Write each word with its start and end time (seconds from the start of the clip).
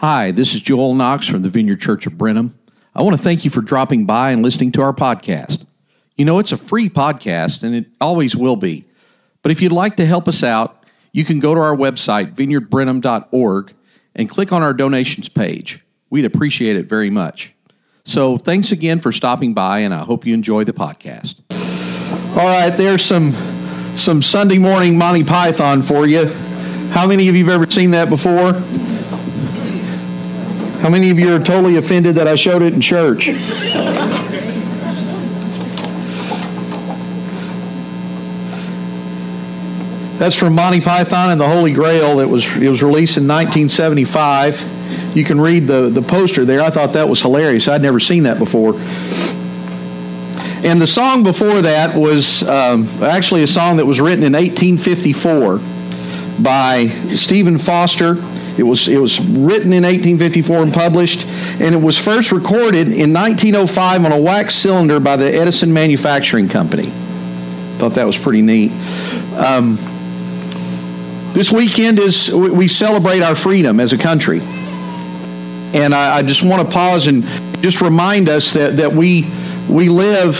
Hi, 0.00 0.30
this 0.30 0.54
is 0.54 0.60
Joel 0.60 0.94
Knox 0.94 1.26
from 1.26 1.42
the 1.42 1.48
Vineyard 1.48 1.80
Church 1.80 2.06
of 2.06 2.16
Brenham. 2.16 2.56
I 2.94 3.02
want 3.02 3.16
to 3.16 3.22
thank 3.22 3.44
you 3.44 3.50
for 3.50 3.60
dropping 3.60 4.06
by 4.06 4.30
and 4.30 4.44
listening 4.44 4.70
to 4.72 4.82
our 4.82 4.92
podcast. 4.92 5.66
You 6.14 6.24
know, 6.24 6.38
it's 6.38 6.52
a 6.52 6.56
free 6.56 6.88
podcast 6.88 7.64
and 7.64 7.74
it 7.74 7.86
always 8.00 8.36
will 8.36 8.54
be. 8.54 8.84
But 9.42 9.50
if 9.50 9.60
you'd 9.60 9.72
like 9.72 9.96
to 9.96 10.06
help 10.06 10.28
us 10.28 10.44
out, 10.44 10.84
you 11.10 11.24
can 11.24 11.40
go 11.40 11.52
to 11.52 11.60
our 11.60 11.74
website, 11.74 12.36
vineyardbrenham.org, 12.36 13.74
and 14.14 14.30
click 14.30 14.52
on 14.52 14.62
our 14.62 14.72
donations 14.72 15.28
page. 15.28 15.84
We'd 16.10 16.24
appreciate 16.24 16.76
it 16.76 16.88
very 16.88 17.10
much. 17.10 17.52
So 18.04 18.38
thanks 18.38 18.70
again 18.70 19.00
for 19.00 19.10
stopping 19.10 19.52
by, 19.52 19.80
and 19.80 19.92
I 19.92 20.04
hope 20.04 20.24
you 20.24 20.32
enjoy 20.32 20.62
the 20.62 20.72
podcast. 20.72 21.40
All 22.38 22.46
right, 22.46 22.70
there's 22.70 23.04
some 23.04 23.32
some 23.96 24.22
Sunday 24.22 24.58
morning 24.58 24.96
Monty 24.96 25.24
Python 25.24 25.82
for 25.82 26.06
you. 26.06 26.26
How 26.92 27.08
many 27.08 27.28
of 27.28 27.34
you 27.34 27.44
have 27.46 27.54
ever 27.60 27.68
seen 27.68 27.90
that 27.90 28.08
before? 28.08 28.52
How 30.80 30.88
many 30.88 31.10
of 31.10 31.18
you 31.18 31.34
are 31.34 31.40
totally 31.40 31.76
offended 31.76 32.14
that 32.14 32.28
I 32.28 32.36
showed 32.36 32.62
it 32.62 32.72
in 32.72 32.80
church? 32.80 33.30
That's 40.18 40.34
from 40.34 40.54
Monty 40.54 40.80
Python 40.80 41.30
and 41.30 41.40
the 41.40 41.48
Holy 41.48 41.72
Grail. 41.72 42.20
It 42.20 42.28
was 42.28 42.46
it 42.56 42.68
was 42.68 42.82
released 42.82 43.16
in 43.16 43.26
1975. 43.26 45.16
You 45.16 45.24
can 45.24 45.40
read 45.40 45.66
the 45.66 45.88
the 45.88 46.02
poster 46.02 46.44
there. 46.44 46.60
I 46.60 46.70
thought 46.70 46.92
that 46.94 47.08
was 47.08 47.22
hilarious. 47.22 47.66
I'd 47.68 47.82
never 47.82 48.00
seen 48.00 48.22
that 48.24 48.38
before. 48.38 48.74
And 50.64 50.80
the 50.80 50.86
song 50.88 51.22
before 51.22 51.62
that 51.62 51.96
was 51.96 52.42
um, 52.42 52.84
actually 53.00 53.44
a 53.44 53.46
song 53.46 53.76
that 53.76 53.86
was 53.86 54.00
written 54.00 54.24
in 54.24 54.32
1854 54.32 55.60
by 56.42 56.88
Stephen 57.14 57.58
Foster. 57.58 58.16
It 58.58 58.64
was, 58.64 58.88
it 58.88 58.98
was 58.98 59.20
written 59.20 59.72
in 59.72 59.84
1854 59.84 60.62
and 60.62 60.72
published, 60.72 61.26
and 61.60 61.74
it 61.74 61.80
was 61.80 61.96
first 61.96 62.32
recorded 62.32 62.88
in 62.88 63.12
1905 63.12 64.04
on 64.04 64.12
a 64.12 64.20
wax 64.20 64.54
cylinder 64.56 64.98
by 64.98 65.16
the 65.16 65.32
Edison 65.32 65.72
Manufacturing 65.72 66.48
Company. 66.48 66.86
Thought 67.78 67.94
that 67.94 68.06
was 68.06 68.18
pretty 68.18 68.42
neat. 68.42 68.72
Um, 69.36 69.76
this 71.34 71.52
weekend 71.52 72.00
is 72.00 72.34
we 72.34 72.66
celebrate 72.66 73.22
our 73.22 73.36
freedom 73.36 73.78
as 73.78 73.92
a 73.92 73.98
country, 73.98 74.40
and 74.40 75.94
I, 75.94 76.16
I 76.16 76.22
just 76.22 76.42
want 76.42 76.66
to 76.66 76.74
pause 76.74 77.06
and 77.06 77.22
just 77.62 77.80
remind 77.80 78.28
us 78.28 78.54
that 78.54 78.78
that 78.78 78.92
we 78.92 79.30
we 79.68 79.88
live 79.88 80.34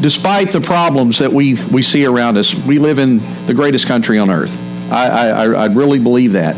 despite 0.00 0.52
the 0.52 0.60
problems 0.60 1.18
that 1.18 1.32
we, 1.32 1.54
we 1.72 1.82
see 1.82 2.06
around 2.06 2.36
us, 2.36 2.54
we 2.54 2.78
live 2.78 2.98
in 2.98 3.18
the 3.46 3.54
greatest 3.54 3.86
country 3.86 4.18
on 4.18 4.30
earth. 4.30 4.65
I, 4.90 5.08
I, 5.08 5.46
I 5.46 5.66
really 5.66 5.98
believe 5.98 6.32
that. 6.32 6.56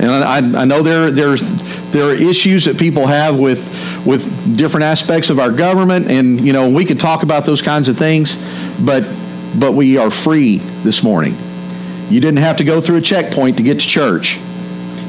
And 0.00 0.10
I, 0.10 0.62
I 0.62 0.64
know 0.64 0.82
there, 0.82 1.10
there's, 1.10 1.50
there 1.92 2.06
are 2.08 2.14
issues 2.14 2.64
that 2.64 2.78
people 2.78 3.06
have 3.06 3.38
with, 3.38 3.60
with 4.06 4.56
different 4.56 4.84
aspects 4.84 5.30
of 5.30 5.38
our 5.38 5.52
government, 5.52 6.10
and 6.10 6.40
you 6.40 6.52
know 6.52 6.68
we 6.68 6.84
could 6.84 6.98
talk 6.98 7.22
about 7.22 7.44
those 7.44 7.62
kinds 7.62 7.88
of 7.88 7.96
things, 7.96 8.36
but, 8.84 9.04
but 9.58 9.72
we 9.72 9.98
are 9.98 10.10
free 10.10 10.56
this 10.82 11.02
morning. 11.02 11.36
You 12.08 12.20
didn't 12.20 12.40
have 12.40 12.56
to 12.56 12.64
go 12.64 12.80
through 12.80 12.96
a 12.96 13.02
checkpoint 13.02 13.58
to 13.58 13.62
get 13.62 13.80
to 13.80 13.86
church. 13.86 14.38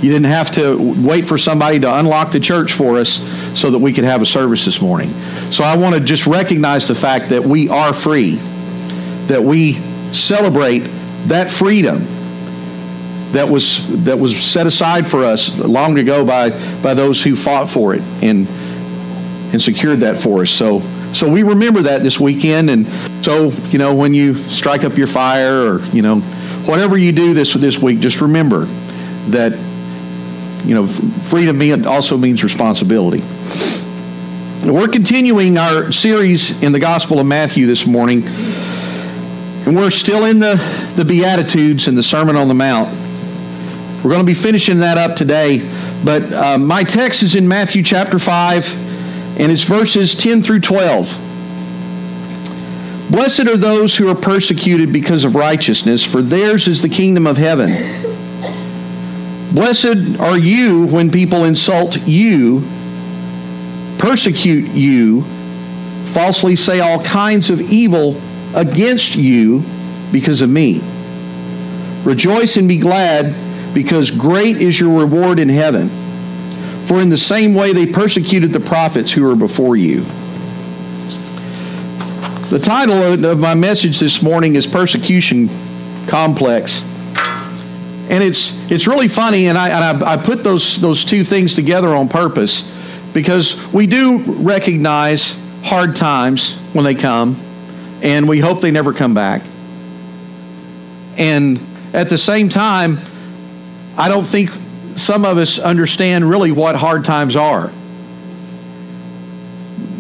You 0.02 0.12
didn't 0.12 0.26
have 0.26 0.52
to 0.52 0.76
wait 1.02 1.26
for 1.26 1.38
somebody 1.38 1.80
to 1.80 1.98
unlock 2.00 2.32
the 2.32 2.40
church 2.40 2.74
for 2.74 2.98
us 2.98 3.20
so 3.60 3.72
that 3.72 3.80
we 3.80 3.94
could 3.94 4.04
have 4.04 4.22
a 4.22 4.26
service 4.26 4.66
this 4.66 4.82
morning. 4.82 5.10
So 5.50 5.64
I 5.64 5.78
want 5.78 5.96
to 5.96 6.02
just 6.02 6.28
recognize 6.28 6.90
the 6.90 6.96
fact 6.96 7.30
that 7.30 7.42
we 7.42 7.70
are 7.70 7.94
free, 7.94 8.36
that 9.28 9.42
we 9.42 9.76
celebrate 10.12 10.82
that 11.28 11.50
freedom 11.50 12.06
that 13.34 13.50
was 13.50 14.04
that 14.06 14.18
was 14.18 14.36
set 14.36 14.66
aside 14.66 15.08
for 15.08 15.24
us 15.24 15.58
long 15.60 16.00
ago 16.00 16.26
by 16.26 16.50
by 16.82 16.94
those 16.94 17.22
who 17.22 17.36
fought 17.36 17.70
for 17.70 17.94
it 17.94 18.02
and 18.22 18.48
and 19.52 19.62
secured 19.62 20.00
that 20.00 20.18
for 20.18 20.42
us. 20.42 20.50
So 20.50 20.80
so 21.14 21.32
we 21.32 21.44
remember 21.44 21.82
that 21.84 22.02
this 22.02 22.20
weekend 22.20 22.70
and 22.70 22.88
so 23.24 23.50
you 23.70 23.78
know 23.78 23.94
when 23.94 24.14
you 24.14 24.36
strike 24.36 24.84
up 24.84 24.98
your 24.98 25.08
fire 25.08 25.68
or 25.68 25.80
you 25.88 26.02
know 26.02 26.22
whatever 26.66 26.98
you 26.98 27.12
do 27.12 27.34
this 27.34 27.54
this 27.54 27.78
week 27.78 28.00
just 28.00 28.22
remember 28.22 28.66
that 29.30 29.54
you 30.66 30.76
know, 30.76 30.88
freedom 30.88 31.86
also 31.88 32.18
means 32.18 32.44
responsibility. 32.44 33.22
We're 34.66 34.88
continuing 34.88 35.58
our 35.58 35.92
series 35.92 36.62
in 36.64 36.72
the 36.72 36.80
Gospel 36.80 37.20
of 37.20 37.26
Matthew 37.26 37.66
this 37.66 37.86
morning, 37.86 38.24
and 38.26 39.76
we're 39.76 39.90
still 39.90 40.24
in 40.26 40.40
the, 40.40 40.56
the 40.96 41.04
Beatitudes 41.04 41.90
and 41.90 41.98
the 41.98 42.04
Sermon 42.04 42.38
on 42.38 42.48
the 42.48 42.54
Mount. 42.54 43.03
We're 44.04 44.10
going 44.10 44.20
to 44.20 44.26
be 44.26 44.34
finishing 44.34 44.80
that 44.80 44.98
up 44.98 45.16
today, 45.16 45.60
but 46.04 46.34
uh, 46.34 46.58
my 46.58 46.84
text 46.84 47.24
is 47.24 47.36
in 47.36 47.48
Matthew 47.48 47.84
chapter 47.84 48.20
5, 48.20 49.40
and 49.40 49.50
it's 49.50 49.64
verses 49.64 50.14
10 50.14 50.42
through 50.42 50.60
12. 50.60 51.08
Blessed 53.10 53.48
are 53.48 53.56
those 53.56 53.96
who 53.96 54.10
are 54.10 54.16
persecuted 54.16 54.92
because 54.92 55.24
of 55.24 55.36
righteousness, 55.36 56.04
for 56.04 56.22
theirs 56.22 56.68
is 56.68 56.82
the 56.82 56.90
kingdom 56.90 57.26
of 57.26 57.38
heaven. 57.38 57.70
Blessed 59.54 60.20
are 60.20 60.38
you 60.38 60.88
when 60.88 61.10
people 61.10 61.46
insult 61.46 62.06
you, 62.06 62.62
persecute 64.00 64.68
you, 64.72 65.22
falsely 66.12 66.58
say 66.58 66.82
all 66.82 67.02
kinds 67.04 67.50
of 67.50 67.62
evil 67.62 68.20
against 68.54 69.16
you 69.16 69.64
because 70.12 70.42
of 70.42 70.50
me. 70.50 70.82
Rejoice 72.04 72.58
and 72.58 72.68
be 72.68 72.80
glad, 72.80 73.34
because 73.74 74.12
great 74.12 74.58
is 74.58 74.80
your 74.80 75.00
reward 75.00 75.40
in 75.40 75.50
heaven. 75.50 75.90
For 76.88 77.02
in 77.02 77.10
the 77.10 77.18
same 77.18 77.54
way 77.54 77.74
they 77.74 77.86
persecuted 77.86 78.52
the 78.52 78.60
prophets 78.60 79.12
who 79.12 79.24
were 79.24 79.36
before 79.36 79.76
you. 79.76 80.02
The 82.50 82.60
title 82.60 83.26
of 83.26 83.40
my 83.40 83.56
message 83.56 84.00
this 84.00 84.22
morning 84.22 84.56
is 84.56 84.68
Persecution 84.68 85.50
Complex. 86.08 86.84
And 88.10 88.24
it's, 88.24 88.54
it's 88.70 88.86
really 88.86 89.08
funny, 89.08 89.48
and, 89.48 89.58
I, 89.58 89.70
and 89.70 90.04
I, 90.04 90.14
I 90.14 90.18
put 90.18 90.44
those, 90.44 90.80
those 90.80 91.06
two 91.06 91.24
things 91.24 91.54
together 91.54 91.90
on 91.90 92.10
purpose 92.10 92.70
because 93.14 93.74
we 93.74 93.88
do 93.88 94.20
recognize 94.20 95.38
hard 95.64 95.96
times 95.96 96.56
when 96.74 96.84
they 96.84 96.96
come, 96.96 97.38
and 98.02 98.28
we 98.28 98.40
hope 98.40 98.60
they 98.60 98.72
never 98.72 98.94
come 98.94 99.14
back. 99.14 99.42
And 101.18 101.60
at 101.94 102.10
the 102.10 102.18
same 102.18 102.50
time, 102.50 102.98
I 103.98 104.10
don't 104.10 104.26
think 104.26 104.50
some 104.96 105.26
of 105.26 105.38
us 105.38 105.60
understand 105.60 106.28
really 106.28 106.52
what 106.52 106.76
hard 106.76 107.06
times 107.06 107.36
are. 107.36 107.72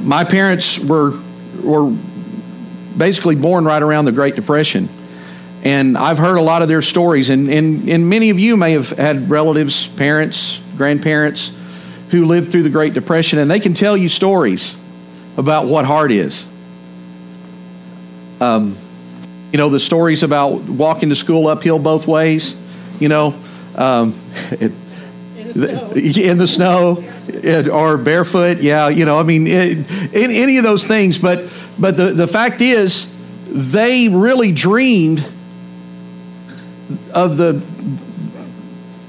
My 0.03 0.23
parents 0.23 0.79
were, 0.79 1.19
were 1.63 1.95
basically 2.97 3.35
born 3.35 3.65
right 3.65 3.81
around 3.81 4.05
the 4.05 4.11
Great 4.11 4.35
Depression. 4.35 4.89
And 5.63 5.97
I've 5.97 6.17
heard 6.17 6.37
a 6.37 6.41
lot 6.41 6.61
of 6.61 6.67
their 6.67 6.81
stories, 6.81 7.29
and, 7.29 7.47
and, 7.49 7.87
and 7.87 8.09
many 8.09 8.29
of 8.29 8.39
you 8.39 8.57
may 8.57 8.73
have 8.73 8.89
had 8.89 9.29
relatives, 9.29 9.87
parents, 9.87 10.59
grandparents 10.75 11.55
who 12.09 12.25
lived 12.25 12.51
through 12.51 12.63
the 12.63 12.69
Great 12.69 12.93
Depression, 12.93 13.39
and 13.39 13.49
they 13.49 13.59
can 13.59 13.73
tell 13.73 13.95
you 13.95 14.09
stories 14.09 14.75
about 15.37 15.67
what 15.67 15.85
hard 15.85 16.11
is. 16.11 16.45
Um, 18.41 18.75
you 19.51 19.57
know, 19.57 19.69
the 19.69 19.79
stories 19.79 20.21
about 20.21 20.63
walking 20.63 21.09
to 21.09 21.15
school 21.15 21.47
uphill 21.47 21.79
both 21.79 22.07
ways, 22.07 22.55
you 22.99 23.07
know, 23.07 23.33
um, 23.75 24.13
it, 24.51 24.71
in 26.17 26.37
the 26.37 26.47
snow, 26.47 27.03
it, 27.27 27.67
or 27.67 27.97
barefoot. 27.97 28.59
Yeah, 28.59 28.89
you 28.89 29.05
know, 29.05 29.19
I 29.19 29.23
mean, 29.23 29.47
it, 29.47 29.77
in, 30.13 30.31
any 30.31 30.57
of 30.57 30.63
those 30.63 30.85
things. 30.85 31.17
But, 31.17 31.49
but 31.79 31.97
the, 31.97 32.13
the 32.13 32.27
fact 32.27 32.61
is, 32.61 33.11
they 33.47 34.07
really 34.07 34.51
dreamed 34.51 35.25
of 37.13 37.37
the 37.37 37.61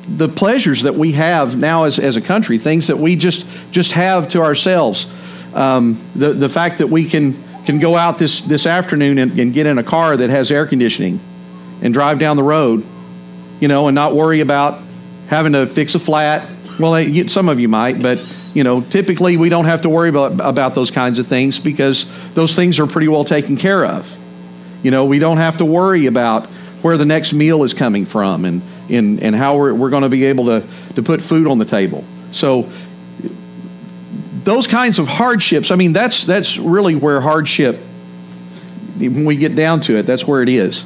the 0.07 0.29
pleasures 0.29 0.83
that 0.83 0.95
we 0.95 1.13
have 1.13 1.57
now 1.59 1.85
as, 1.85 1.99
as 1.99 2.17
a 2.17 2.21
country, 2.21 2.59
things 2.59 2.87
that 2.87 2.99
we 2.99 3.17
just 3.17 3.47
just 3.71 3.93
have 3.93 4.29
to 4.29 4.43
ourselves. 4.43 5.07
Um, 5.55 6.01
the 6.15 6.33
the 6.33 6.49
fact 6.49 6.79
that 6.79 6.89
we 6.89 7.05
can 7.07 7.35
can 7.65 7.79
go 7.79 7.97
out 7.97 8.19
this 8.19 8.41
this 8.43 8.67
afternoon 8.67 9.19
and, 9.19 9.39
and, 9.39 9.55
get 9.55 9.67
in 9.67 9.79
a 9.79 9.83
car 9.83 10.17
that 10.17 10.31
has 10.31 10.51
air 10.51 10.67
conditioning 10.67 11.19
and 11.83 11.95
drive 11.95 12.19
down 12.19 12.37
the 12.37 12.43
road, 12.43 12.85
you 13.65 13.69
know, 13.69 13.89
and 13.89 13.95
not 13.95 14.15
worry 14.15 14.41
about 14.41 14.79
having 15.27 15.55
to 15.55 15.67
fix 15.67 15.95
a 15.95 15.99
flat. 15.99 16.47
Well, 16.79 17.03
some 17.29 17.49
of 17.49 17.59
you 17.59 17.67
might, 17.67 18.03
but 18.03 18.23
you 18.53 18.63
know, 18.63 18.83
typically 18.83 19.39
we 19.39 19.49
don't 19.49 19.65
have 19.65 19.81
to 19.83 19.89
worry 19.89 20.11
about, 20.11 20.33
about 20.33 20.75
those 20.75 20.91
kinds 20.91 21.19
of 21.19 21.27
things 21.29 21.59
because 21.59 22.05
those 22.35 22.55
things 22.55 22.79
are 22.79 22.87
pretty 22.87 23.09
well 23.09 23.25
taken 23.25 23.57
care 23.57 23.87
of. 23.87 24.15
You 24.83 24.91
know, 24.91 25.07
we 25.07 25.19
don't 25.19 25.39
have 25.39 25.57
to 25.57 25.65
worry 25.65 26.05
about 26.05 26.45
where 26.83 26.99
the 26.99 27.07
next 27.07 27.33
meal 27.33 27.65
is 27.65 27.73
coming 27.73 28.05
from 28.05 28.45
and, 28.45 28.61
and, 28.91 29.23
and 29.23 29.35
how 29.35 29.57
we're, 29.57 29.73
we're 29.73 29.89
going 29.89 30.03
to 30.03 30.11
be 30.11 30.27
able 30.27 30.45
to, 30.45 30.69
to 30.97 31.03
put 31.03 31.23
food 31.23 31.47
on 31.47 31.57
the 31.57 31.65
table. 31.65 32.05
So, 32.33 32.71
those 34.43 34.67
kinds 34.67 34.99
of 34.99 35.09
hardships, 35.09 35.71
I 35.71 35.77
mean, 35.77 35.95
that's, 35.95 36.25
that's 36.25 36.59
really 36.59 36.97
where 36.97 37.19
hardship, 37.23 37.77
when 38.99 39.25
we 39.25 39.37
get 39.37 39.57
down 39.57 39.81
to 39.81 39.97
it, 39.97 40.03
that's 40.03 40.27
where 40.27 40.43
it 40.43 40.51
is. 40.51 40.85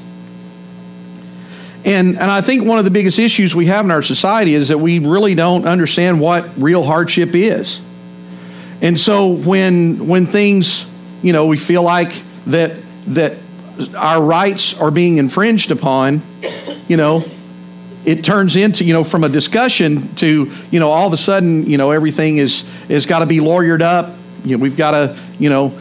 And, 1.85 2.19
and 2.19 2.31
I 2.31 2.41
think 2.41 2.65
one 2.65 2.79
of 2.79 2.85
the 2.85 2.91
biggest 2.91 3.19
issues 3.19 3.55
we 3.55 3.67
have 3.67 3.85
in 3.85 3.91
our 3.91 4.03
society 4.03 4.55
is 4.55 4.69
that 4.69 4.79
we 4.79 4.99
really 4.99 5.35
don't 5.35 5.67
understand 5.67 6.21
what 6.21 6.51
real 6.57 6.83
hardship 6.83 7.35
is. 7.35 7.81
And 8.81 8.99
so 8.99 9.29
when, 9.29 10.07
when 10.07 10.27
things, 10.27 10.89
you 11.23 11.33
know, 11.33 11.47
we 11.47 11.57
feel 11.57 11.83
like 11.83 12.13
that, 12.47 12.73
that 13.09 13.35
our 13.97 14.23
rights 14.23 14.79
are 14.79 14.91
being 14.91 15.19
infringed 15.19 15.71
upon, 15.71 16.23
you 16.89 16.97
know, 16.97 17.25
it 18.05 18.25
turns 18.25 18.57
into, 18.57 18.85
you 18.85 18.93
know, 18.93 19.05
from 19.05 19.25
a 19.25 19.29
discussion 19.29 20.15
to, 20.17 20.51
you 20.71 20.81
know, 20.81 20.91
all 20.91 21.07
of 21.07 21.13
a 21.13 21.17
sudden, 21.17 21.67
you 21.67 21.77
know, 21.77 21.91
everything 21.91 22.39
is, 22.39 22.65
is 22.89 23.07
got 23.07 23.19
to 23.19 23.27
be 23.27 23.39
lawyered 23.39 23.83
up. 23.83 24.15
You 24.45 24.57
know, 24.57 24.63
we've 24.63 24.77
got 24.77 24.93
to, 24.93 25.19
you 25.39 25.51
know, 25.51 25.79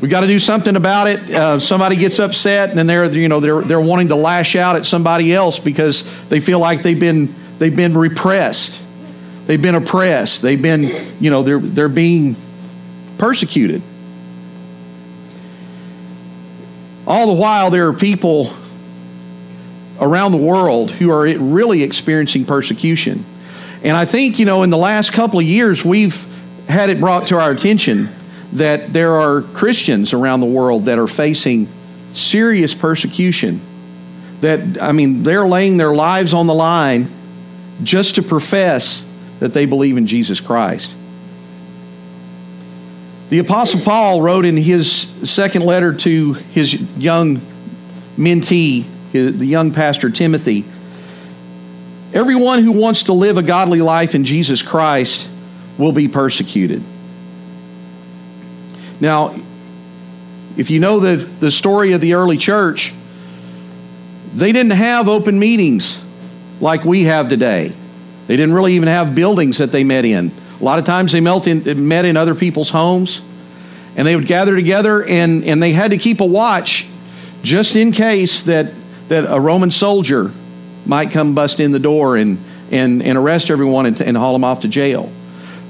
we 0.00 0.08
got 0.08 0.20
to 0.20 0.26
do 0.26 0.38
something 0.38 0.76
about 0.76 1.08
it. 1.08 1.30
Uh, 1.30 1.58
somebody 1.60 1.96
gets 1.96 2.18
upset, 2.18 2.70
and 2.70 2.78
then 2.78 2.86
they're 2.86 3.04
you 3.12 3.28
know 3.28 3.40
they're 3.40 3.60
they're 3.60 3.80
wanting 3.80 4.08
to 4.08 4.14
lash 4.14 4.56
out 4.56 4.76
at 4.76 4.86
somebody 4.86 5.32
else 5.32 5.58
because 5.58 6.04
they 6.28 6.40
feel 6.40 6.58
like 6.58 6.82
they've 6.82 6.98
been 6.98 7.34
they've 7.58 7.74
been 7.74 7.96
repressed, 7.96 8.80
they've 9.46 9.60
been 9.60 9.74
oppressed, 9.74 10.40
they've 10.40 10.60
been 10.60 10.90
you 11.20 11.30
know 11.30 11.42
they're 11.42 11.58
they're 11.58 11.88
being 11.88 12.34
persecuted. 13.18 13.82
All 17.06 17.34
the 17.34 17.40
while, 17.40 17.70
there 17.70 17.88
are 17.88 17.92
people 17.92 18.54
around 20.00 20.32
the 20.32 20.38
world 20.38 20.90
who 20.90 21.10
are 21.10 21.22
really 21.36 21.82
experiencing 21.82 22.46
persecution, 22.46 23.22
and 23.82 23.94
I 23.94 24.06
think 24.06 24.38
you 24.38 24.46
know 24.46 24.62
in 24.62 24.70
the 24.70 24.78
last 24.78 25.12
couple 25.12 25.40
of 25.40 25.44
years 25.44 25.84
we've 25.84 26.26
had 26.70 26.88
it 26.88 27.00
brought 27.00 27.26
to 27.28 27.38
our 27.38 27.50
attention 27.50 28.08
that 28.52 28.92
there 28.92 29.14
are 29.14 29.42
Christians 29.42 30.12
around 30.12 30.40
the 30.40 30.46
world 30.46 30.86
that 30.86 30.98
are 30.98 31.06
facing 31.06 31.68
serious 32.14 32.74
persecution. 32.74 33.60
That, 34.40 34.82
I 34.82 34.92
mean, 34.92 35.22
they're 35.22 35.46
laying 35.46 35.76
their 35.76 35.92
lives 35.92 36.34
on 36.34 36.46
the 36.46 36.54
line 36.54 37.08
just 37.82 38.16
to 38.16 38.22
profess 38.22 39.04
that 39.38 39.54
they 39.54 39.66
believe 39.66 39.96
in 39.96 40.06
Jesus 40.06 40.40
Christ. 40.40 40.94
The 43.30 43.38
Apostle 43.38 43.80
Paul 43.80 44.22
wrote 44.22 44.44
in 44.44 44.56
his 44.56 44.90
second 45.24 45.64
letter 45.64 45.94
to 45.94 46.32
his 46.32 46.74
young 46.98 47.36
mentee, 48.16 48.84
his, 49.12 49.38
the 49.38 49.46
young 49.46 49.72
pastor 49.72 50.10
Timothy 50.10 50.64
Everyone 52.12 52.64
who 52.64 52.72
wants 52.72 53.04
to 53.04 53.12
live 53.12 53.36
a 53.36 53.42
godly 53.42 53.80
life 53.80 54.16
in 54.16 54.24
Jesus 54.24 54.62
Christ 54.62 55.28
will 55.78 55.92
be 55.92 56.08
persecuted. 56.08 56.82
Now, 59.00 59.34
if 60.56 60.70
you 60.70 60.78
know 60.78 61.00
the, 61.00 61.16
the 61.16 61.50
story 61.50 61.92
of 61.92 62.00
the 62.00 62.14
early 62.14 62.36
church, 62.36 62.92
they 64.34 64.52
didn't 64.52 64.72
have 64.72 65.08
open 65.08 65.38
meetings 65.38 66.02
like 66.60 66.84
we 66.84 67.04
have 67.04 67.28
today. 67.28 67.72
They 68.26 68.36
didn't 68.36 68.54
really 68.54 68.74
even 68.74 68.88
have 68.88 69.14
buildings 69.14 69.58
that 69.58 69.72
they 69.72 69.84
met 69.84 70.04
in. 70.04 70.30
A 70.60 70.64
lot 70.64 70.78
of 70.78 70.84
times 70.84 71.12
they 71.12 71.20
met 71.20 71.46
in, 71.46 71.88
met 71.88 72.04
in 72.04 72.16
other 72.16 72.34
people's 72.34 72.70
homes, 72.70 73.22
and 73.96 74.06
they 74.06 74.14
would 74.14 74.26
gather 74.26 74.54
together, 74.54 75.02
and, 75.02 75.44
and 75.44 75.62
they 75.62 75.72
had 75.72 75.90
to 75.92 75.98
keep 75.98 76.20
a 76.20 76.26
watch 76.26 76.86
just 77.42 77.76
in 77.76 77.92
case 77.92 78.42
that, 78.42 78.72
that 79.08 79.24
a 79.32 79.40
Roman 79.40 79.70
soldier 79.70 80.30
might 80.86 81.10
come 81.10 81.34
bust 81.34 81.58
in 81.60 81.72
the 81.72 81.78
door 81.78 82.16
and, 82.16 82.38
and, 82.70 83.02
and 83.02 83.16
arrest 83.16 83.50
everyone 83.50 83.86
and, 83.86 84.00
and 84.00 84.16
haul 84.16 84.34
them 84.34 84.44
off 84.44 84.60
to 84.60 84.68
jail. 84.68 85.10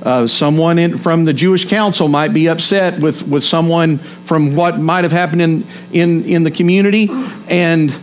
Uh, 0.02 0.26
someone 0.26 0.78
in, 0.78 0.96
from 0.96 1.26
the 1.26 1.32
Jewish 1.32 1.66
council 1.66 2.08
might 2.08 2.32
be 2.32 2.48
upset 2.48 2.98
with, 3.00 3.26
with 3.28 3.44
someone 3.44 3.98
from 3.98 4.56
what 4.56 4.78
might 4.78 5.04
have 5.04 5.12
happened 5.12 5.42
in, 5.42 5.66
in, 5.92 6.24
in 6.24 6.42
the 6.42 6.50
community, 6.50 7.08
and 7.48 7.94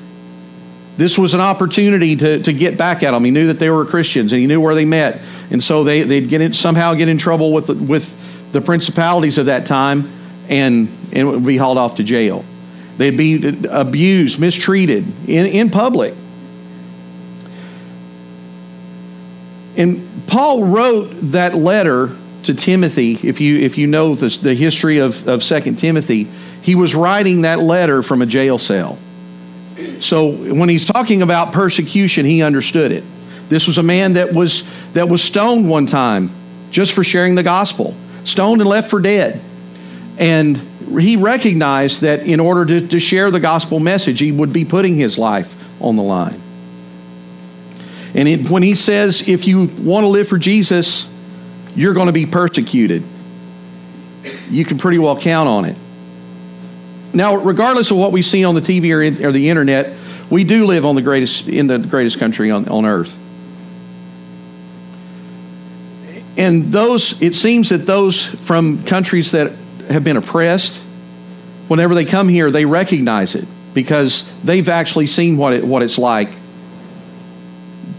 this 0.97 1.17
was 1.17 1.33
an 1.33 1.41
opportunity 1.41 2.15
to, 2.15 2.41
to 2.44 2.53
get 2.53 2.77
back 2.77 3.01
at 3.01 3.11
them. 3.11 3.23
He 3.23 3.31
knew 3.31 3.47
that 3.47 3.57
they 3.57 3.71
were 3.71 3.83
Christians, 3.83 4.31
and 4.31 4.39
he 4.39 4.47
knew 4.47 4.61
where 4.61 4.75
they 4.75 4.85
met, 4.85 5.21
and 5.49 5.63
so 5.63 5.83
they, 5.83 6.03
they'd 6.03 6.29
get 6.29 6.41
in, 6.41 6.53
somehow 6.53 6.94
get 6.94 7.07
in 7.07 7.17
trouble 7.17 7.51
with 7.51 7.67
the, 7.67 7.73
with 7.73 8.51
the 8.51 8.61
principalities 8.61 9.39
of 9.39 9.47
that 9.47 9.65
time, 9.65 10.07
and, 10.49 10.88
and 11.11 11.27
would 11.29 11.45
be 11.45 11.57
hauled 11.57 11.79
off 11.79 11.95
to 11.95 12.03
jail. 12.03 12.45
They'd 12.97 13.17
be 13.17 13.65
abused, 13.69 14.39
mistreated 14.39 15.05
in, 15.27 15.45
in 15.47 15.69
public. 15.71 16.13
And 19.77 20.27
Paul 20.27 20.65
wrote 20.65 21.09
that 21.31 21.56
letter 21.56 22.09
to 22.44 22.53
Timothy. 22.53 23.19
If 23.21 23.39
you, 23.39 23.59
if 23.59 23.77
you 23.77 23.88
know 23.88 24.15
the, 24.15 24.29
the 24.41 24.56
history 24.56 24.97
of, 24.97 25.27
of 25.27 25.44
2 25.44 25.75
Timothy, 25.75 26.27
he 26.62 26.75
was 26.75 26.95
writing 26.95 27.44
that 27.44 27.59
letter 27.59 28.01
from 28.01 28.21
a 28.21 28.25
jail 28.25 28.57
cell. 28.57 28.97
So 30.00 30.31
when 30.31 30.69
he's 30.69 30.85
talking 30.85 31.21
about 31.21 31.53
persecution, 31.53 32.25
he 32.25 32.41
understood 32.41 32.91
it. 32.91 33.03
This 33.50 33.68
was 33.68 33.77
a 33.77 33.83
man 33.83 34.13
that 34.13 34.33
was, 34.33 34.63
that 34.94 35.07
was 35.07 35.24
stoned 35.24 35.69
one 35.69 35.85
time 35.85 36.31
just 36.71 36.94
for 36.94 37.03
sharing 37.03 37.35
the 37.35 37.44
gospel, 37.44 37.95
stoned 38.25 38.62
and 38.62 38.69
left 38.69 38.89
for 38.89 39.00
dead. 39.00 39.39
And 40.18 40.57
he 41.00 41.15
recognized 41.15 42.01
that 42.01 42.21
in 42.21 42.39
order 42.39 42.65
to, 42.65 42.88
to 42.88 43.00
share 43.00 43.30
the 43.30 43.39
gospel 43.39 43.80
message, 43.80 44.19
he 44.19 44.31
would 44.31 44.51
be 44.51 44.65
putting 44.65 44.95
his 44.95 45.18
life 45.18 45.53
on 45.81 45.95
the 45.95 46.03
line. 46.03 46.41
And 48.17 48.27
it, 48.27 48.49
when 48.49 48.63
he 48.63 48.73
says, 48.73 49.27
if 49.27 49.45
you 49.45 49.65
want 49.65 50.03
to 50.03 50.07
live 50.07 50.27
for 50.27 50.39
Jesus, 50.39 51.07
you're 51.75 51.93
going 51.93 52.07
to 52.07 52.13
be 52.13 52.25
persecuted, 52.25 53.03
you 54.49 54.65
can 54.65 54.79
pretty 54.79 54.97
well 54.97 55.21
count 55.21 55.47
on 55.47 55.65
it. 55.65 55.77
Now, 57.13 57.35
regardless 57.35 57.91
of 57.91 57.97
what 57.97 58.11
we 58.11 58.23
see 58.23 58.43
on 58.43 58.55
the 58.55 58.61
TV 58.61 58.93
or, 58.93 59.03
in, 59.03 59.23
or 59.23 59.31
the 59.31 59.49
internet, 59.49 59.95
we 60.31 60.43
do 60.43 60.65
live 60.65 60.83
on 60.83 60.95
the 60.95 61.03
greatest, 61.03 61.47
in 61.47 61.67
the 61.67 61.77
greatest 61.77 62.17
country 62.17 62.49
on, 62.49 62.67
on 62.67 62.85
earth. 62.85 63.15
And 66.37 66.65
those, 66.65 67.21
it 67.21 67.35
seems 67.35 67.69
that 67.69 67.85
those 67.85 68.25
from 68.25 68.83
countries 68.83 69.31
that 69.31 69.51
have 69.89 70.03
been 70.03 70.17
oppressed, 70.17 70.79
whenever 71.67 71.93
they 71.93 72.05
come 72.05 72.27
here, 72.27 72.49
they 72.49 72.65
recognize 72.65 73.35
it 73.35 73.45
because 73.75 74.27
they've 74.43 74.69
actually 74.69 75.05
seen 75.05 75.37
what, 75.37 75.53
it, 75.53 75.63
what 75.63 75.83
it's 75.83 75.99
like 75.99 76.29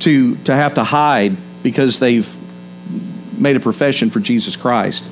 to, 0.00 0.36
to 0.36 0.54
have 0.54 0.74
to 0.74 0.84
hide 0.84 1.36
because 1.62 1.98
they've 1.98 2.28
made 3.38 3.56
a 3.56 3.60
profession 3.60 4.10
for 4.10 4.20
Jesus 4.20 4.56
Christ. 4.56 5.04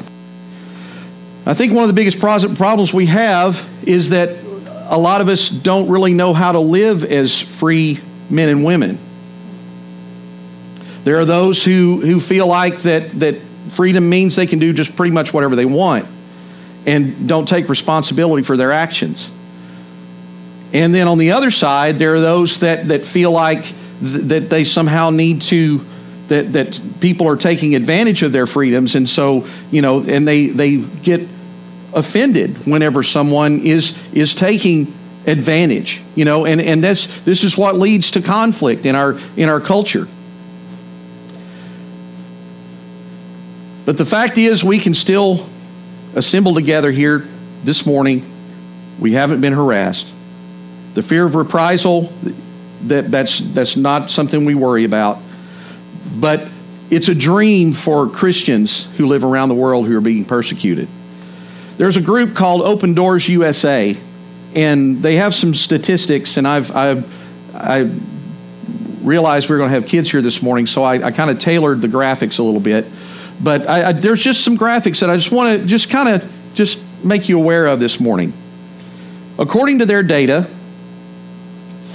I 1.45 1.55
think 1.55 1.73
one 1.73 1.85
of 1.85 1.89
the 1.89 1.95
biggest 1.95 2.19
problems 2.19 2.93
we 2.93 3.07
have 3.07 3.65
is 3.85 4.11
that 4.11 4.37
a 4.89 4.99
lot 4.99 5.21
of 5.21 5.29
us 5.29 5.49
don't 5.49 5.89
really 5.89 6.15
know 6.15 6.35
how 6.35 6.53
to 6.53 6.61
live 6.61 7.05
as 7.05 7.41
free 7.41 8.01
men 8.31 8.49
and 8.49 8.65
women. 8.65 8.99
There 11.05 11.19
are 11.19 11.25
those 11.25 11.65
who, 11.65 12.01
who 12.01 12.19
feel 12.19 12.49
like 12.49 12.79
that, 12.79 13.13
that 13.21 13.37
freedom 13.71 14.09
means 14.09 14.35
they 14.35 14.47
can 14.47 14.59
do 14.59 14.73
just 14.73 14.97
pretty 14.97 15.13
much 15.13 15.33
whatever 15.33 15.55
they 15.55 15.65
want 15.65 16.07
and 16.85 17.29
don't 17.29 17.47
take 17.47 17.69
responsibility 17.69 18.43
for 18.43 18.57
their 18.57 18.73
actions. 18.73 19.31
And 20.73 20.95
then 20.95 21.07
on 21.09 21.19
the 21.19 21.33
other 21.33 21.51
side, 21.51 21.99
there 21.99 22.15
are 22.15 22.21
those 22.21 22.61
that, 22.61 22.89
that 22.89 23.05
feel 23.05 23.31
like 23.31 23.73
that 24.01 24.51
they 24.51 24.65
somehow 24.65 25.11
need 25.11 25.43
to 25.43 25.81
that 26.29 26.53
that 26.53 26.81
people 27.01 27.29
are 27.29 27.37
taking 27.37 27.75
advantage 27.75 28.23
of 28.23 28.33
their 28.33 28.47
freedoms. 28.47 28.95
And 28.95 29.09
so 29.09 29.47
you 29.71 29.83
know 29.83 30.03
and 30.03 30.27
they 30.27 30.49
they 30.49 30.77
get 30.77 31.27
offended 31.95 32.67
whenever 32.67 33.03
someone 33.03 33.61
is 33.61 33.97
is 34.13 34.35
taking 34.35 34.93
advantage 35.27 36.03
you 36.15 36.25
know 36.25 36.45
and 36.45 36.61
and 36.61 36.85
this 36.85 37.07
this 37.23 37.43
is 37.43 37.57
what 37.57 37.75
leads 37.77 38.13
to 38.13 38.23
conflict 38.23 38.87
in 38.87 38.95
our 38.95 39.19
in 39.37 39.49
our 39.49 39.61
culture. 39.61 40.07
But 43.85 43.97
the 43.97 44.05
fact 44.05 44.37
is 44.37 44.65
we 44.65 44.81
can 44.81 44.95
still 44.95 45.47
assemble 46.17 46.55
together 46.55 46.91
here 46.91 47.21
this 47.63 47.87
morning. 47.87 48.25
We 48.99 49.13
haven't 49.13 49.41
been 49.41 49.53
harassed. 49.53 50.09
The 50.95 51.03
fear 51.03 51.25
of 51.25 51.37
reprisal 51.37 52.13
that, 52.89 53.11
that's, 53.11 53.39
that's 53.39 53.77
not 53.77 54.11
something 54.11 54.45
we 54.45 54.55
worry 54.55 54.85
about. 54.85 55.19
But 56.19 56.49
it's 56.91 57.09
a 57.09 57.15
dream 57.15 57.73
for 57.73 58.09
Christians 58.09 58.87
who 58.97 59.07
live 59.07 59.25
around 59.25 59.49
the 59.49 59.55
world 59.55 59.87
who 59.87 59.97
are 59.97 60.01
being 60.01 60.25
persecuted. 60.25 60.89
There's 61.77 61.97
a 61.97 62.01
group 62.01 62.35
called 62.35 62.63
Open 62.63 62.95
Doors 62.95 63.29
USA, 63.29 63.97
and 64.55 65.03
they 65.03 65.17
have 65.17 65.35
some 65.35 65.55
statistics, 65.55 66.37
and 66.37 66.49
I've, 66.49 66.75
I've 66.75 67.17
I 67.55 67.91
realized 69.03 69.49
we 69.49 69.55
are 69.55 69.59
going 69.59 69.71
to 69.71 69.75
have 69.75 69.87
kids 69.87 70.11
here 70.11 70.23
this 70.23 70.43
morning, 70.43 70.67
so 70.67 70.83
I, 70.83 71.07
I 71.07 71.11
kind 71.13 71.31
of 71.31 71.39
tailored 71.39 71.81
the 71.81 71.89
graphics 71.89 72.39
a 72.39 72.43
little 72.43 72.61
bit. 72.61 72.87
But 73.43 73.69
I, 73.69 73.89
I, 73.89 73.93
there's 73.93 74.23
just 74.23 74.43
some 74.43 74.57
graphics 74.57 75.01
that 75.01 75.11
I 75.11 75.17
just 75.17 75.31
want 75.31 75.61
to 75.61 75.67
just 75.67 75.91
kind 75.91 76.09
of 76.09 76.33
just 76.55 76.83
make 77.05 77.29
you 77.29 77.39
aware 77.39 77.67
of 77.67 77.81
this 77.81 78.01
morning. 78.01 78.33
According 79.39 79.81
to 79.81 79.87
their 79.87 80.03
data, 80.03 80.49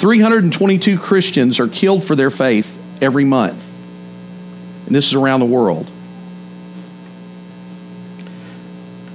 322 0.01 0.97
Christians 0.97 1.59
are 1.59 1.67
killed 1.67 2.03
for 2.03 2.15
their 2.15 2.31
faith 2.31 2.75
every 3.03 3.23
month. 3.23 3.63
And 4.87 4.95
this 4.95 5.05
is 5.05 5.13
around 5.13 5.41
the 5.41 5.45
world. 5.45 5.87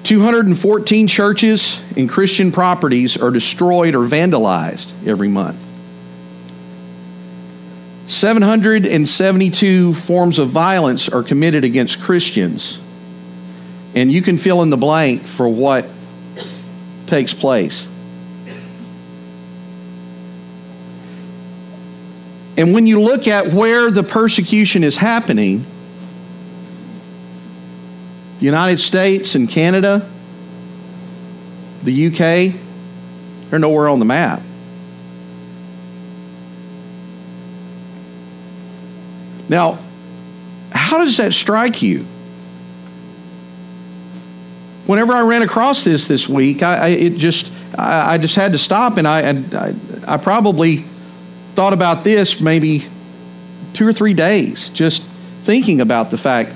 214 0.04 1.08
churches 1.08 1.80
and 1.96 2.08
Christian 2.08 2.52
properties 2.52 3.16
are 3.16 3.32
destroyed 3.32 3.96
or 3.96 4.06
vandalized 4.06 4.88
every 5.04 5.26
month. 5.26 5.60
772 8.06 9.92
forms 9.94 10.38
of 10.38 10.50
violence 10.50 11.08
are 11.08 11.24
committed 11.24 11.64
against 11.64 12.00
Christians. 12.00 12.78
And 13.96 14.12
you 14.12 14.22
can 14.22 14.38
fill 14.38 14.62
in 14.62 14.70
the 14.70 14.76
blank 14.76 15.24
for 15.24 15.48
what 15.48 15.88
takes 17.08 17.34
place. 17.34 17.88
And 22.56 22.72
when 22.72 22.86
you 22.86 23.00
look 23.00 23.28
at 23.28 23.52
where 23.52 23.90
the 23.90 24.02
persecution 24.02 24.82
is 24.82 24.96
happening, 24.96 25.64
the 28.38 28.44
United 28.46 28.80
States 28.80 29.34
and 29.34 29.48
Canada, 29.48 30.08
the 31.82 32.06
UK, 32.06 32.54
they're 33.50 33.58
nowhere 33.58 33.88
on 33.88 33.98
the 33.98 34.04
map. 34.04 34.40
Now, 39.48 39.78
how 40.72 40.98
does 40.98 41.18
that 41.18 41.32
strike 41.34 41.82
you? 41.82 42.04
Whenever 44.86 45.12
I 45.12 45.22
ran 45.22 45.42
across 45.42 45.84
this 45.84 46.08
this 46.08 46.28
week, 46.28 46.62
I, 46.62 46.76
I 46.76 46.88
it 46.88 47.16
just 47.16 47.50
I, 47.76 48.14
I, 48.14 48.18
just 48.18 48.36
had 48.36 48.52
to 48.52 48.58
stop, 48.58 48.98
and 48.98 49.06
I, 49.06 49.30
I 49.30 49.74
I 50.06 50.16
probably 50.16 50.84
thought 51.56 51.72
about 51.72 52.04
this 52.04 52.40
maybe 52.40 52.84
two 53.72 53.86
or 53.86 53.92
three 53.92 54.14
days, 54.14 54.68
just 54.70 55.02
thinking 55.42 55.80
about 55.80 56.10
the 56.10 56.18
fact. 56.18 56.52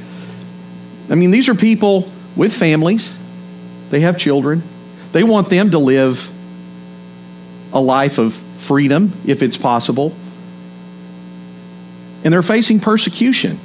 I 1.11 1.15
mean, 1.17 1.31
these 1.31 1.49
are 1.49 1.55
people 1.55 2.11
with 2.37 2.55
families; 2.55 3.13
they 3.91 4.01
have 4.01 4.19
children. 4.19 4.63
They 5.13 5.25
want 5.25 5.51
them 5.51 5.73
to 5.73 5.79
live 5.79 6.31
a 7.73 7.81
life 7.81 8.19
of 8.19 8.35
freedom, 8.35 9.13
if 9.27 9.43
it's 9.43 9.57
possible 9.57 10.15
and 12.23 12.33
they're 12.33 12.43
facing 12.43 12.81
persecution 12.81 13.59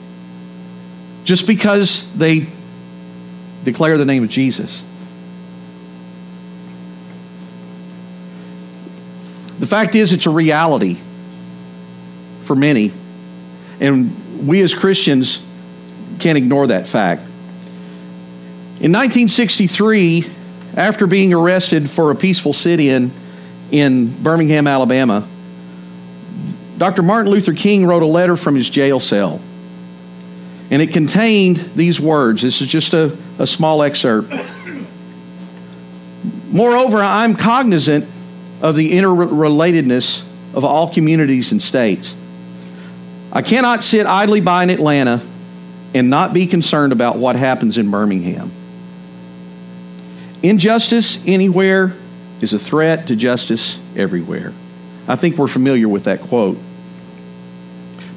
just 1.23 1.47
because 1.47 2.11
they 2.15 2.47
declare 3.63 3.97
the 3.97 4.05
name 4.05 4.23
of 4.23 4.29
Jesus. 4.29 4.81
The 9.59 9.65
fact 9.65 9.95
is, 9.95 10.13
it's 10.13 10.25
a 10.25 10.31
reality 10.31 10.99
for 12.45 12.55
many, 12.55 12.91
and 13.79 14.47
we 14.47 14.61
as 14.61 14.73
Christians 14.73 15.43
can't 16.19 16.37
ignore 16.37 16.67
that 16.67 16.87
fact. 16.87 17.21
In 18.81 18.91
1963, 18.91 20.25
after 20.75 21.07
being 21.07 21.33
arrested 21.33 21.89
for 21.89 22.11
a 22.11 22.15
peaceful 22.15 22.53
sit 22.53 22.79
in 22.79 23.11
in 23.71 24.07
Birmingham, 24.21 24.67
Alabama, 24.67 25.27
Dr. 26.77 27.01
Martin 27.01 27.31
Luther 27.31 27.53
King 27.53 27.85
wrote 27.85 28.03
a 28.03 28.07
letter 28.07 28.35
from 28.35 28.55
his 28.55 28.69
jail 28.69 28.99
cell. 28.99 29.39
And 30.69 30.81
it 30.81 30.91
contained 30.91 31.57
these 31.75 31.99
words. 31.99 32.41
This 32.41 32.61
is 32.61 32.67
just 32.67 32.93
a, 32.93 33.15
a 33.39 33.47
small 33.47 33.81
excerpt. 33.83 34.33
Moreover, 36.51 36.97
I'm 36.97 37.35
cognizant 37.35 38.05
of 38.61 38.75
the 38.75 38.91
interrelatedness 38.93 40.23
of 40.53 40.65
all 40.65 40.93
communities 40.93 41.51
and 41.51 41.61
states. 41.61 42.15
I 43.35 43.41
cannot 43.41 43.83
sit 43.83 44.07
idly 44.07 44.39
by 44.39 44.63
in 44.63 44.69
Atlanta 44.69 45.21
and 45.93 46.09
not 46.09 46.33
be 46.33 46.47
concerned 46.47 46.93
about 46.93 47.17
what 47.17 47.35
happens 47.35 47.77
in 47.77 47.91
Birmingham. 47.91 48.49
Injustice 50.41 51.21
anywhere 51.27 51.93
is 52.39 52.53
a 52.53 52.59
threat 52.59 53.07
to 53.07 53.15
justice 53.17 53.77
everywhere. 53.97 54.53
I 55.05 55.17
think 55.17 55.37
we're 55.37 55.49
familiar 55.49 55.89
with 55.89 56.05
that 56.05 56.21
quote. 56.21 56.57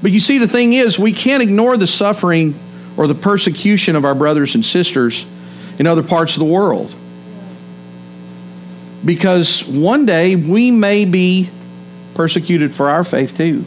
But 0.02 0.12
you 0.12 0.20
see, 0.20 0.38
the 0.38 0.46
thing 0.46 0.72
is, 0.72 1.00
we 1.00 1.12
can't 1.12 1.42
ignore 1.42 1.76
the 1.76 1.88
suffering 1.88 2.54
or 2.96 3.08
the 3.08 3.16
persecution 3.16 3.96
of 3.96 4.04
our 4.04 4.14
brothers 4.14 4.54
and 4.54 4.64
sisters 4.64 5.26
in 5.80 5.88
other 5.88 6.04
parts 6.04 6.34
of 6.34 6.38
the 6.38 6.52
world. 6.52 6.94
Because 9.04 9.64
one 9.64 10.06
day 10.06 10.37
we 10.37 10.70
may 10.70 11.04
be 11.04 11.50
persecuted 12.14 12.72
for 12.72 12.88
our 12.88 13.02
faith 13.02 13.37
too. 13.37 13.64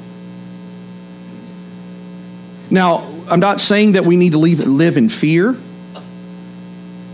Now, 2.71 3.05
I'm 3.29 3.41
not 3.41 3.59
saying 3.59 3.91
that 3.91 4.05
we 4.05 4.15
need 4.15 4.31
to 4.31 4.37
leave, 4.37 4.59
live 4.59 4.97
in 4.97 5.09
fear 5.09 5.55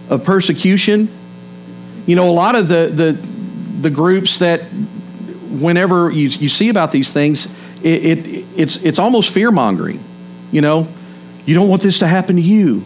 of 0.10 0.24
persecution. 0.24 1.10
You 2.06 2.16
know, 2.16 2.30
a 2.30 2.32
lot 2.32 2.56
of 2.56 2.68
the, 2.68 2.92
the, 2.94 3.12
the 3.82 3.90
groups 3.90 4.38
that 4.38 4.62
whenever 4.62 6.12
you, 6.12 6.30
you 6.30 6.48
see 6.48 6.70
about 6.70 6.92
these 6.92 7.12
things, 7.12 7.48
it, 7.84 8.06
it, 8.06 8.46
it's, 8.56 8.78
it's 8.78 9.00
almost 9.00 9.34
fear 9.34 9.52
mongering. 9.52 10.00
You 10.52 10.62
know, 10.62 10.88
you 11.46 11.56
don't 11.56 11.68
want 11.68 11.82
this 11.82 12.00
to 12.00 12.08
happen 12.08 12.36
to 12.36 12.42
you. 12.42 12.84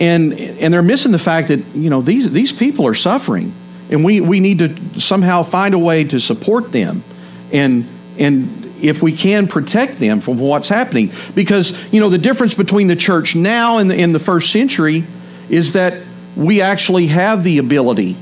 And, 0.00 0.32
and 0.32 0.74
they're 0.74 0.82
missing 0.82 1.12
the 1.12 1.18
fact 1.18 1.48
that, 1.48 1.60
you 1.74 1.90
know, 1.90 2.02
these, 2.02 2.30
these 2.32 2.52
people 2.52 2.86
are 2.88 2.94
suffering. 2.94 3.52
And 3.88 4.04
we, 4.04 4.20
we 4.20 4.40
need 4.40 4.58
to 4.58 5.00
somehow 5.00 5.42
find 5.42 5.74
a 5.74 5.78
way 5.78 6.04
to 6.04 6.18
support 6.18 6.72
them 6.72 7.04
and, 7.52 7.86
and 8.18 8.61
if 8.82 9.02
we 9.02 9.12
can 9.12 9.46
protect 9.46 9.98
them 9.98 10.20
from 10.20 10.38
what's 10.38 10.68
happening. 10.68 11.12
Because, 11.34 11.92
you 11.92 12.00
know, 12.00 12.08
the 12.08 12.18
difference 12.18 12.54
between 12.54 12.88
the 12.88 12.96
church 12.96 13.36
now 13.36 13.78
and 13.78 13.90
the, 13.90 13.96
in 13.96 14.12
the 14.12 14.18
first 14.18 14.50
century 14.50 15.04
is 15.48 15.72
that 15.72 16.02
we 16.36 16.60
actually 16.62 17.06
have 17.08 17.44
the 17.44 17.58
ability 17.58 18.16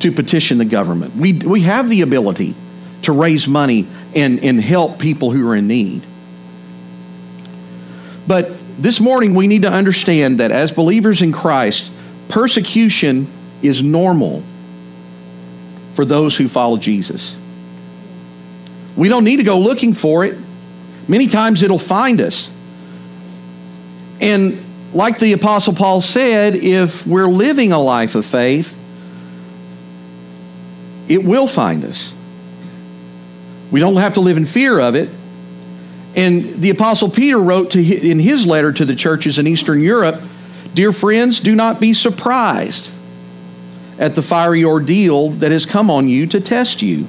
to 0.00 0.12
petition 0.12 0.58
the 0.58 0.64
government. 0.64 1.14
We, 1.14 1.32
we 1.32 1.62
have 1.62 1.88
the 1.88 2.02
ability 2.02 2.54
to 3.02 3.12
raise 3.12 3.46
money 3.46 3.86
and, 4.14 4.42
and 4.42 4.60
help 4.60 4.98
people 4.98 5.30
who 5.30 5.48
are 5.48 5.56
in 5.56 5.68
need. 5.68 6.02
But 8.26 8.52
this 8.78 9.00
morning, 9.00 9.34
we 9.34 9.48
need 9.48 9.62
to 9.62 9.70
understand 9.70 10.40
that 10.40 10.50
as 10.50 10.72
believers 10.72 11.22
in 11.22 11.32
Christ, 11.32 11.90
persecution 12.28 13.26
is 13.62 13.82
normal 13.82 14.42
for 15.94 16.04
those 16.04 16.36
who 16.36 16.48
follow 16.48 16.76
Jesus. 16.78 17.36
We 18.96 19.08
don't 19.08 19.24
need 19.24 19.36
to 19.36 19.44
go 19.44 19.58
looking 19.58 19.94
for 19.94 20.24
it. 20.24 20.38
Many 21.08 21.28
times 21.28 21.62
it'll 21.62 21.78
find 21.78 22.20
us. 22.20 22.50
And 24.20 24.62
like 24.92 25.18
the 25.18 25.32
Apostle 25.32 25.74
Paul 25.74 26.00
said, 26.00 26.54
if 26.54 27.06
we're 27.06 27.26
living 27.26 27.72
a 27.72 27.78
life 27.78 28.14
of 28.14 28.26
faith, 28.26 28.76
it 31.08 31.24
will 31.24 31.46
find 31.46 31.84
us. 31.84 32.12
We 33.70 33.80
don't 33.80 33.96
have 33.96 34.14
to 34.14 34.20
live 34.20 34.36
in 34.36 34.46
fear 34.46 34.78
of 34.78 34.94
it. 34.94 35.08
And 36.14 36.60
the 36.60 36.70
Apostle 36.70 37.08
Peter 37.08 37.38
wrote 37.38 37.70
to, 37.72 37.80
in 37.82 38.18
his 38.18 38.46
letter 38.46 38.72
to 38.72 38.84
the 38.84 38.94
churches 38.94 39.38
in 39.38 39.46
Eastern 39.46 39.80
Europe 39.80 40.20
Dear 40.74 40.92
friends, 40.92 41.40
do 41.40 41.54
not 41.54 41.80
be 41.80 41.92
surprised 41.92 42.90
at 43.98 44.14
the 44.14 44.22
fiery 44.22 44.64
ordeal 44.64 45.30
that 45.30 45.52
has 45.52 45.66
come 45.66 45.90
on 45.90 46.08
you 46.08 46.26
to 46.28 46.40
test 46.40 46.80
you, 46.80 47.06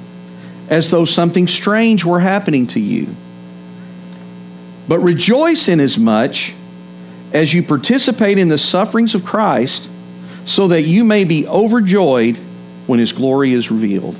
as 0.68 0.90
though 0.90 1.04
something 1.04 1.46
strange 1.46 2.04
were 2.04 2.20
happening 2.20 2.66
to 2.68 2.80
you. 2.80 3.08
But 4.88 5.00
rejoice 5.00 5.68
inasmuch 5.68 6.36
as 7.32 7.52
you 7.52 7.62
participate 7.62 8.38
in 8.38 8.48
the 8.48 8.58
sufferings 8.58 9.14
of 9.14 9.24
Christ, 9.24 9.88
so 10.46 10.68
that 10.68 10.82
you 10.82 11.04
may 11.04 11.24
be 11.24 11.46
overjoyed 11.48 12.36
when 12.86 12.98
his 12.98 13.12
glory 13.12 13.52
is 13.52 13.70
revealed. 13.70 14.14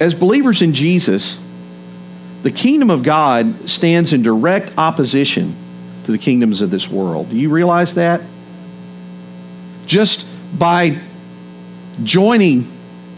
As 0.00 0.14
believers 0.14 0.60
in 0.60 0.74
Jesus, 0.74 1.38
the 2.42 2.50
kingdom 2.50 2.90
of 2.90 3.02
God 3.02 3.68
stands 3.68 4.12
in 4.12 4.22
direct 4.22 4.72
opposition 4.76 5.56
to 6.04 6.12
the 6.12 6.18
kingdoms 6.18 6.60
of 6.60 6.70
this 6.70 6.88
world. 6.88 7.30
Do 7.30 7.36
you 7.36 7.48
realize 7.48 7.94
that? 7.94 8.20
Just 9.86 10.26
by 10.58 10.98
joining 12.02 12.66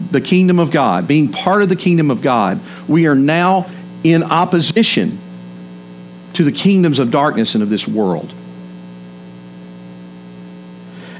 the 0.09 0.21
kingdom 0.21 0.59
of 0.59 0.71
God, 0.71 1.07
being 1.07 1.31
part 1.31 1.61
of 1.61 1.69
the 1.69 1.75
kingdom 1.75 2.09
of 2.09 2.21
God, 2.21 2.59
we 2.87 3.07
are 3.07 3.15
now 3.15 3.67
in 4.03 4.23
opposition 4.23 5.19
to 6.33 6.43
the 6.43 6.51
kingdoms 6.51 6.99
of 6.99 7.11
darkness 7.11 7.55
and 7.55 7.63
of 7.63 7.69
this 7.69 7.87
world. 7.87 8.33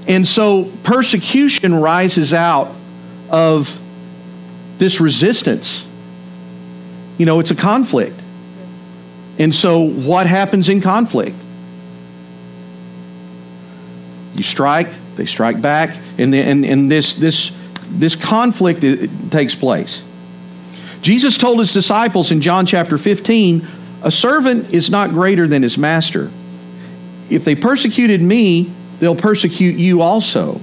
And 0.08 0.28
so 0.28 0.66
persecution 0.84 1.76
rises 1.76 2.34
out 2.34 2.74
of 3.30 3.80
this 4.78 5.00
resistance. 5.00 5.88
You 7.18 7.26
know, 7.26 7.40
it's 7.40 7.52
a 7.52 7.56
conflict. 7.56 8.20
And 9.38 9.54
so 9.54 9.82
what 9.82 10.28
happens 10.28 10.70
in 10.70 10.82
conflict? 10.82 11.36
You 14.36 14.44
strike, 14.44 14.90
they 15.16 15.26
strike 15.26 15.62
back, 15.62 15.98
and, 16.18 16.34
the, 16.34 16.42
and, 16.42 16.66
and 16.66 16.92
this, 16.92 17.14
this, 17.16 17.52
this 17.90 18.16
conflict 18.16 18.84
takes 19.32 19.56
place. 19.56 20.04
Jesus 21.02 21.38
told 21.38 21.60
his 21.60 21.74
disciples 21.74 22.32
in 22.32 22.42
John 22.42 22.66
chapter 22.66 22.98
15 22.98 23.66
a 24.04 24.12
servant 24.12 24.74
is 24.74 24.90
not 24.90 25.12
greater 25.12 25.48
than 25.48 25.62
his 25.62 25.78
master. 25.78 26.32
If 27.30 27.46
they 27.46 27.56
persecuted 27.56 28.22
me, 28.22 28.72
they'll 29.00 29.16
persecute 29.16 29.76
you 29.76 30.02
also. 30.02 30.60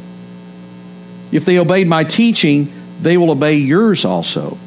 If 1.30 1.44
they 1.44 1.58
obeyed 1.58 1.86
my 1.86 2.04
teaching, 2.04 2.72
they 3.00 3.16
will 3.16 3.30
obey 3.30 3.56
yours 3.56 4.04
also. 4.04 4.58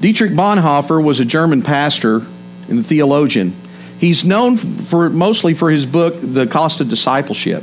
Dietrich 0.00 0.32
Bonhoeffer 0.32 1.02
was 1.02 1.20
a 1.20 1.24
German 1.24 1.62
pastor 1.62 2.22
and 2.68 2.84
theologian. 2.84 3.54
He's 4.00 4.24
known 4.24 4.56
for 4.56 5.10
mostly 5.10 5.52
for 5.52 5.70
his 5.70 5.84
book, 5.84 6.14
The 6.22 6.46
Cost 6.46 6.80
of 6.80 6.88
Discipleship. 6.88 7.62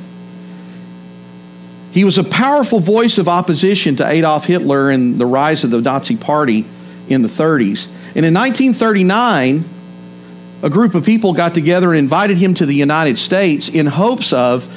He 1.91 2.03
was 2.03 2.19
a 2.19 2.23
powerful 2.23 2.79
voice 2.79 3.17
of 3.17 3.27
opposition 3.27 3.95
to 3.95 4.07
Adolf 4.07 4.45
Hitler 4.45 4.91
and 4.91 5.17
the 5.17 5.25
rise 5.25 5.63
of 5.63 5.71
the 5.71 5.81
Nazi 5.81 6.15
Party 6.15 6.63
in 7.09 7.23
the 7.23 7.27
30s. 7.27 7.87
And 8.13 8.23
in 8.23 8.35
1939, 8.35 9.63
a 10.61 10.69
group 10.69 10.93
of 10.93 11.03
people 11.03 11.33
got 11.33 11.55
together 11.55 11.89
and 11.89 11.97
invited 11.97 12.37
him 12.37 12.53
to 12.53 12.67
the 12.67 12.75
United 12.75 13.17
States 13.17 13.67
in 13.67 13.87
hopes 13.87 14.31
of 14.31 14.71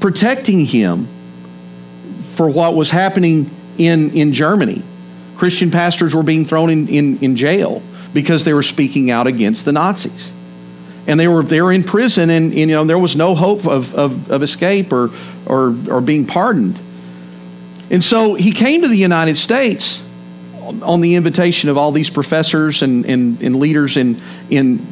protecting 0.00 0.64
him 0.64 1.06
for 2.32 2.48
what 2.48 2.74
was 2.74 2.90
happening 2.90 3.48
in, 3.78 4.10
in 4.10 4.32
Germany. 4.32 4.82
Christian 5.36 5.70
pastors 5.70 6.12
were 6.12 6.24
being 6.24 6.44
thrown 6.44 6.70
in, 6.70 6.88
in, 6.88 7.18
in 7.18 7.36
jail 7.36 7.82
because 8.12 8.44
they 8.44 8.52
were 8.52 8.64
speaking 8.64 9.12
out 9.12 9.28
against 9.28 9.64
the 9.64 9.70
Nazis. 9.70 10.32
And 11.06 11.20
they 11.20 11.28
were, 11.28 11.42
they 11.42 11.60
were 11.60 11.72
in 11.72 11.82
prison, 11.82 12.30
and, 12.30 12.52
and 12.52 12.58
you 12.58 12.66
know, 12.66 12.84
there 12.84 12.98
was 12.98 13.14
no 13.14 13.34
hope 13.34 13.66
of, 13.66 13.94
of, 13.94 14.30
of 14.30 14.42
escape 14.42 14.92
or, 14.92 15.10
or, 15.46 15.74
or 15.90 16.00
being 16.00 16.26
pardoned. 16.26 16.80
And 17.90 18.02
so 18.02 18.34
he 18.34 18.52
came 18.52 18.82
to 18.82 18.88
the 18.88 18.96
United 18.96 19.36
States 19.36 20.02
on 20.82 21.02
the 21.02 21.14
invitation 21.14 21.68
of 21.68 21.76
all 21.76 21.92
these 21.92 22.08
professors 22.08 22.82
and, 22.82 23.04
and, 23.04 23.40
and 23.42 23.56
leaders 23.56 23.98
in, 23.98 24.20
in, 24.48 24.84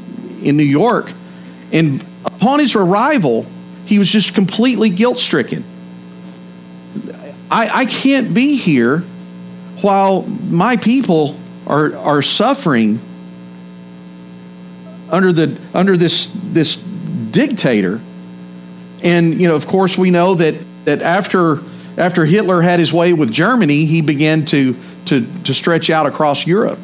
in 0.42 0.56
New 0.58 0.62
York. 0.62 1.10
And 1.72 2.04
upon 2.26 2.60
his 2.60 2.74
arrival, 2.74 3.46
he 3.86 3.98
was 3.98 4.10
just 4.10 4.34
completely 4.34 4.90
guilt 4.90 5.18
stricken. 5.18 5.64
I, 7.50 7.80
I 7.80 7.86
can't 7.86 8.34
be 8.34 8.56
here 8.56 8.98
while 9.80 10.22
my 10.22 10.76
people 10.76 11.38
are, 11.66 11.96
are 11.96 12.22
suffering 12.22 13.00
under, 15.12 15.32
the, 15.32 15.60
under 15.74 15.96
this, 15.96 16.28
this 16.34 16.76
dictator. 16.76 18.00
And, 19.02 19.40
you 19.40 19.46
know, 19.46 19.54
of 19.54 19.66
course, 19.66 19.96
we 19.96 20.10
know 20.10 20.34
that, 20.34 20.54
that 20.86 21.02
after, 21.02 21.58
after 21.98 22.24
Hitler 22.24 22.62
had 22.62 22.80
his 22.80 22.92
way 22.92 23.12
with 23.12 23.30
Germany, 23.30 23.84
he 23.84 24.00
began 24.00 24.46
to, 24.46 24.74
to, 25.06 25.26
to 25.44 25.54
stretch 25.54 25.90
out 25.90 26.06
across 26.06 26.46
Europe. 26.46 26.78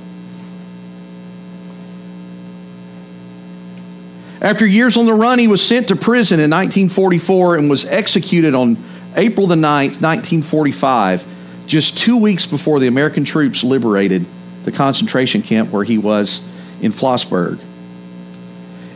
After 4.41 4.65
years 4.65 4.97
on 4.97 5.07
the 5.07 5.15
run, 5.15 5.41
he 5.41 5.49
was 5.49 5.67
sent 5.67 5.89
to 5.89 5.97
prison 5.97 6.39
in 6.39 6.51
1944 6.51 7.57
and 7.57 7.69
was 7.69 7.85
executed 7.85 8.55
on 8.55 8.77
April 9.17 9.49
the 9.49 9.57
9th, 9.57 10.01
1945 10.01 11.25
just 11.67 11.99
two 11.99 12.17
weeks 12.17 12.47
before 12.47 12.81
the 12.81 12.87
American 12.87 13.25
troops 13.25 13.63
liberated 13.63 14.25
the 14.65 14.73
concentration 14.73 15.43
camp 15.43 15.71
where 15.71 15.85
he 15.85 15.99
was 15.99 16.41
in 16.81 16.93
Flossenbürg. 16.93 17.61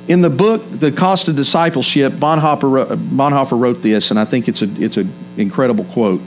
In 0.09 0.21
the 0.21 0.31
book, 0.31 0.63
The 0.69 0.91
Cost 0.91 1.29
of 1.29 1.37
Discipleship, 1.37 2.15
Bonhoeffer 2.15 2.71
wrote, 2.71 2.89
Bonhoeffer 2.89 3.59
wrote 3.59 3.83
this, 3.83 4.11
and 4.11 4.19
I 4.19 4.25
think 4.25 4.49
it's 4.49 4.63
an 4.63 4.83
it's 4.83 4.97
a 4.97 5.07
incredible 5.37 5.85
quote. 5.85 6.21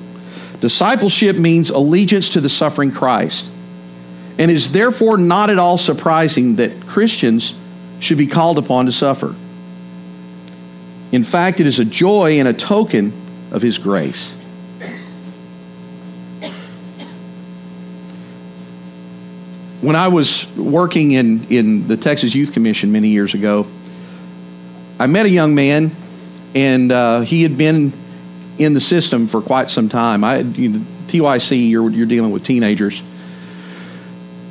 Discipleship 0.62 1.36
means 1.36 1.70
allegiance 1.70 2.30
to 2.30 2.42
the 2.42 2.50
suffering 2.50 2.92
Christ, 2.92 3.46
and 4.38 4.50
is 4.50 4.72
therefore 4.72 5.18
not 5.18 5.50
at 5.50 5.60
all 5.60 5.78
surprising 5.78 6.56
that 6.56 6.88
Christians 6.88 7.54
should 8.00 8.18
be 8.18 8.28
called 8.28 8.58
upon 8.58 8.86
to 8.86 8.92
suffer. 8.92 9.36
In 11.12 11.24
fact, 11.24 11.60
it 11.60 11.68
is 11.68 11.80
a 11.80 11.86
joy 11.86 12.40
and 12.40 12.48
a 12.48 12.54
token 12.54 13.12
of 13.52 13.62
His 13.62 13.78
grace. 13.78 14.34
When 19.86 19.96
I 19.96 20.08
was 20.08 20.48
working 20.58 21.12
in, 21.12 21.46
in 21.52 21.88
the 21.88 21.96
Texas 21.96 22.34
Youth 22.34 22.54
Commission 22.54 22.92
many 22.92 23.10
years 23.10 23.36
ago, 23.36 23.68
I 25.00 25.06
met 25.06 25.28
a 25.28 25.30
young 25.30 25.54
man, 25.54 25.92
and 26.56 26.92
uh, 26.92 27.20
he 27.22 27.44
had 27.44 27.56
been 27.56 27.94
in 28.58 28.74
the 28.74 28.82
system 28.82 29.28
for 29.28 29.42
quite 29.42 29.70
some 29.70 29.88
time. 29.88 30.24
I, 30.24 30.40
you 30.40 30.70
know, 30.70 30.80
TYC, 31.08 31.70
you're, 31.70 31.90
you're 31.92 32.08
dealing 32.08 32.32
with 32.32 32.44
teenagers. 32.44 33.04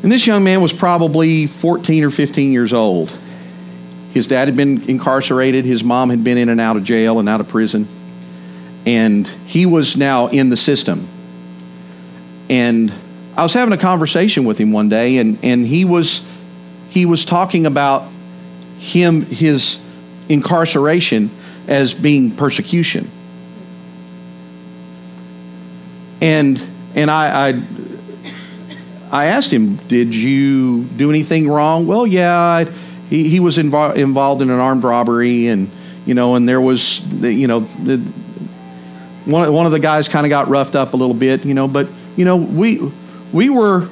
And 0.04 0.12
this 0.12 0.24
young 0.24 0.44
man 0.44 0.60
was 0.60 0.72
probably 0.72 1.48
14 1.48 2.04
or 2.04 2.10
15 2.10 2.52
years 2.52 2.72
old. 2.72 3.10
His 4.12 4.28
dad 4.28 4.46
had 4.46 4.56
been 4.56 4.88
incarcerated, 4.88 5.64
his 5.64 5.82
mom 5.82 6.10
had 6.10 6.22
been 6.22 6.38
in 6.38 6.48
and 6.48 6.60
out 6.60 6.76
of 6.76 6.84
jail 6.84 7.18
and 7.18 7.28
out 7.28 7.40
of 7.40 7.48
prison, 7.48 7.88
and 8.86 9.26
he 9.46 9.66
was 9.66 9.96
now 9.96 10.28
in 10.28 10.48
the 10.50 10.56
system. 10.56 11.08
And 12.48 12.92
I 13.36 13.42
was 13.42 13.52
having 13.52 13.72
a 13.72 13.78
conversation 13.78 14.44
with 14.44 14.58
him 14.58 14.70
one 14.70 14.88
day, 14.88 15.18
and, 15.18 15.38
and 15.42 15.66
he 15.66 15.84
was 15.84 16.22
he 16.90 17.06
was 17.06 17.24
talking 17.24 17.66
about 17.66 18.08
him 18.78 19.22
his 19.22 19.80
incarceration 20.28 21.30
as 21.66 21.94
being 21.94 22.30
persecution. 22.30 23.10
And 26.20 26.64
and 26.94 27.10
I, 27.10 27.48
I 27.48 27.62
I 29.10 29.26
asked 29.26 29.50
him, 29.50 29.76
"Did 29.88 30.14
you 30.14 30.84
do 30.84 31.10
anything 31.10 31.48
wrong?" 31.48 31.86
Well, 31.86 32.06
yeah, 32.06 32.36
I, 32.36 32.64
he 33.10 33.28
he 33.28 33.40
was 33.40 33.58
invo- 33.58 33.96
involved 33.96 34.42
in 34.42 34.50
an 34.50 34.60
armed 34.60 34.84
robbery, 34.84 35.48
and 35.48 35.70
you 36.06 36.14
know, 36.14 36.36
and 36.36 36.48
there 36.48 36.60
was 36.60 37.00
you 37.20 37.48
know 37.48 37.60
the, 37.60 37.98
one 39.24 39.52
one 39.52 39.66
of 39.66 39.72
the 39.72 39.80
guys 39.80 40.08
kind 40.08 40.24
of 40.24 40.30
got 40.30 40.48
roughed 40.48 40.76
up 40.76 40.94
a 40.94 40.96
little 40.96 41.14
bit, 41.14 41.44
you 41.44 41.54
know, 41.54 41.66
but 41.66 41.88
you 42.16 42.24
know 42.24 42.36
we 42.36 42.80
we 43.34 43.50
were, 43.50 43.88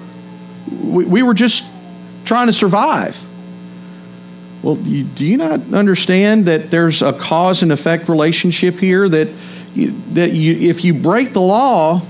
we, 0.71 1.05
we 1.05 1.23
were 1.23 1.35
just 1.35 1.65
trying 2.25 2.47
to 2.47 2.53
survive. 2.53 3.23
Well, 4.63 4.79
you, 4.79 5.03
do 5.03 5.25
you 5.25 5.37
not 5.37 5.75
understand 5.75 6.47
that 6.47 6.71
there's 6.71 7.03
a 7.03 7.13
cause 7.13 7.63
and 7.63 7.73
effect 7.73 8.09
relationship 8.09 8.77
here? 8.77 9.09
That 9.09 9.29
you, 9.75 9.91
that 10.13 10.33
you, 10.33 10.71
if 10.71 10.85
you 10.85 10.95
break 10.95 11.33
the 11.33 11.41
law, 11.41 12.01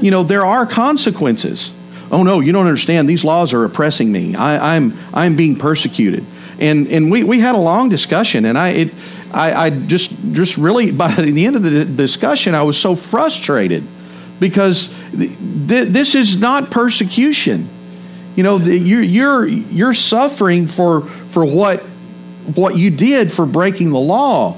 you 0.00 0.12
know 0.12 0.22
there 0.22 0.46
are 0.46 0.64
consequences. 0.64 1.72
Oh 2.12 2.22
no, 2.22 2.38
you 2.38 2.52
don't 2.52 2.66
understand. 2.66 3.08
These 3.08 3.24
laws 3.24 3.52
are 3.52 3.64
oppressing 3.64 4.12
me. 4.12 4.36
I, 4.36 4.76
I'm 4.76 4.96
I'm 5.12 5.34
being 5.34 5.56
persecuted. 5.56 6.24
And 6.60 6.86
and 6.86 7.10
we, 7.10 7.24
we 7.24 7.40
had 7.40 7.56
a 7.56 7.58
long 7.58 7.88
discussion, 7.88 8.44
and 8.44 8.56
I 8.56 8.68
it 8.68 8.94
I, 9.32 9.66
I 9.66 9.70
just 9.70 10.12
just 10.32 10.56
really 10.56 10.92
by 11.04 11.12
the 11.12 11.46
end 11.46 11.56
of 11.56 11.64
the 11.64 11.84
discussion, 11.84 12.54
I 12.54 12.62
was 12.62 12.78
so 12.78 12.94
frustrated 12.94 13.82
because 14.38 14.88
th- 15.16 15.88
this 15.88 16.14
is 16.14 16.36
not 16.36 16.70
persecution. 16.70 17.68
You 18.36 18.42
know, 18.42 18.58
the, 18.58 18.76
you're, 18.76 19.02
you're, 19.02 19.46
you're 19.46 19.94
suffering 19.94 20.66
for, 20.66 21.02
for 21.02 21.44
what, 21.44 21.80
what 22.54 22.76
you 22.76 22.90
did 22.90 23.32
for 23.32 23.46
breaking 23.46 23.90
the 23.90 23.98
law. 23.98 24.56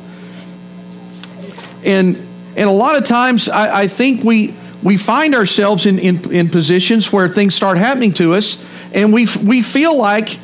And, 1.85 2.17
and 2.57 2.69
a 2.69 2.73
lot 2.73 2.97
of 2.97 3.07
times, 3.07 3.49
I, 3.49 3.83
I 3.83 3.89
think 3.89 4.25
we, 4.25 4.53
we 4.83 4.97
find 4.97 5.35
ourselves 5.35 5.87
in, 5.87 5.99
in, 5.99 6.33
in 6.33 6.49
positions 6.49 7.13
where 7.13 7.29
things 7.29 7.55
start 7.55 7.79
happening 7.79 8.13
to 8.15 8.35
us, 8.35 8.63
and 8.93 9.13
we, 9.13 9.29
we 9.45 9.63
feel 9.63 9.97
like, 9.97 10.39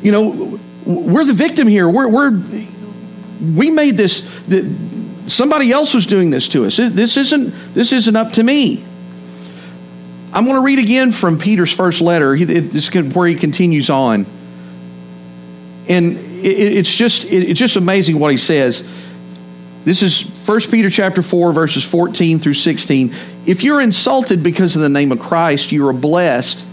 you 0.00 0.12
know, 0.12 0.60
we're 0.84 1.24
the 1.24 1.32
victim 1.32 1.66
here. 1.66 1.88
We're, 1.88 2.08
we're, 2.08 2.40
we 3.56 3.70
made 3.70 3.96
this, 3.96 4.20
Somebody 5.28 5.72
else 5.72 5.92
was 5.92 6.06
doing 6.06 6.30
this 6.30 6.48
to 6.48 6.66
us. 6.66 6.76
This 6.76 7.16
isn't, 7.16 7.52
this 7.74 7.92
isn't 7.92 8.16
up 8.16 8.34
to 8.34 8.42
me. 8.42 8.84
I'm 10.32 10.44
going 10.44 10.56
to 10.56 10.62
read 10.62 10.78
again 10.78 11.12
from 11.12 11.38
Peter's 11.38 11.72
first 11.72 12.00
letter. 12.00 12.36
This 12.36 12.92
where 12.94 13.26
he 13.26 13.34
continues 13.34 13.90
on. 13.90 14.26
And 15.88 16.18
it's 16.44 16.94
just, 16.94 17.24
it's 17.24 17.58
just 17.58 17.76
amazing 17.76 18.18
what 18.18 18.30
he 18.32 18.36
says. 18.36 18.86
This 19.84 20.02
is 20.02 20.22
1 20.22 20.60
Peter 20.62 20.90
chapter 20.90 21.22
4, 21.22 21.52
verses 21.52 21.84
14 21.88 22.38
through 22.38 22.54
16. 22.54 23.14
If 23.46 23.62
you're 23.62 23.80
insulted 23.80 24.42
because 24.42 24.74
of 24.74 24.82
the 24.82 24.88
name 24.88 25.12
of 25.12 25.20
Christ, 25.20 25.70
you 25.70 25.88
are 25.88 25.92
blessed, 25.92 26.66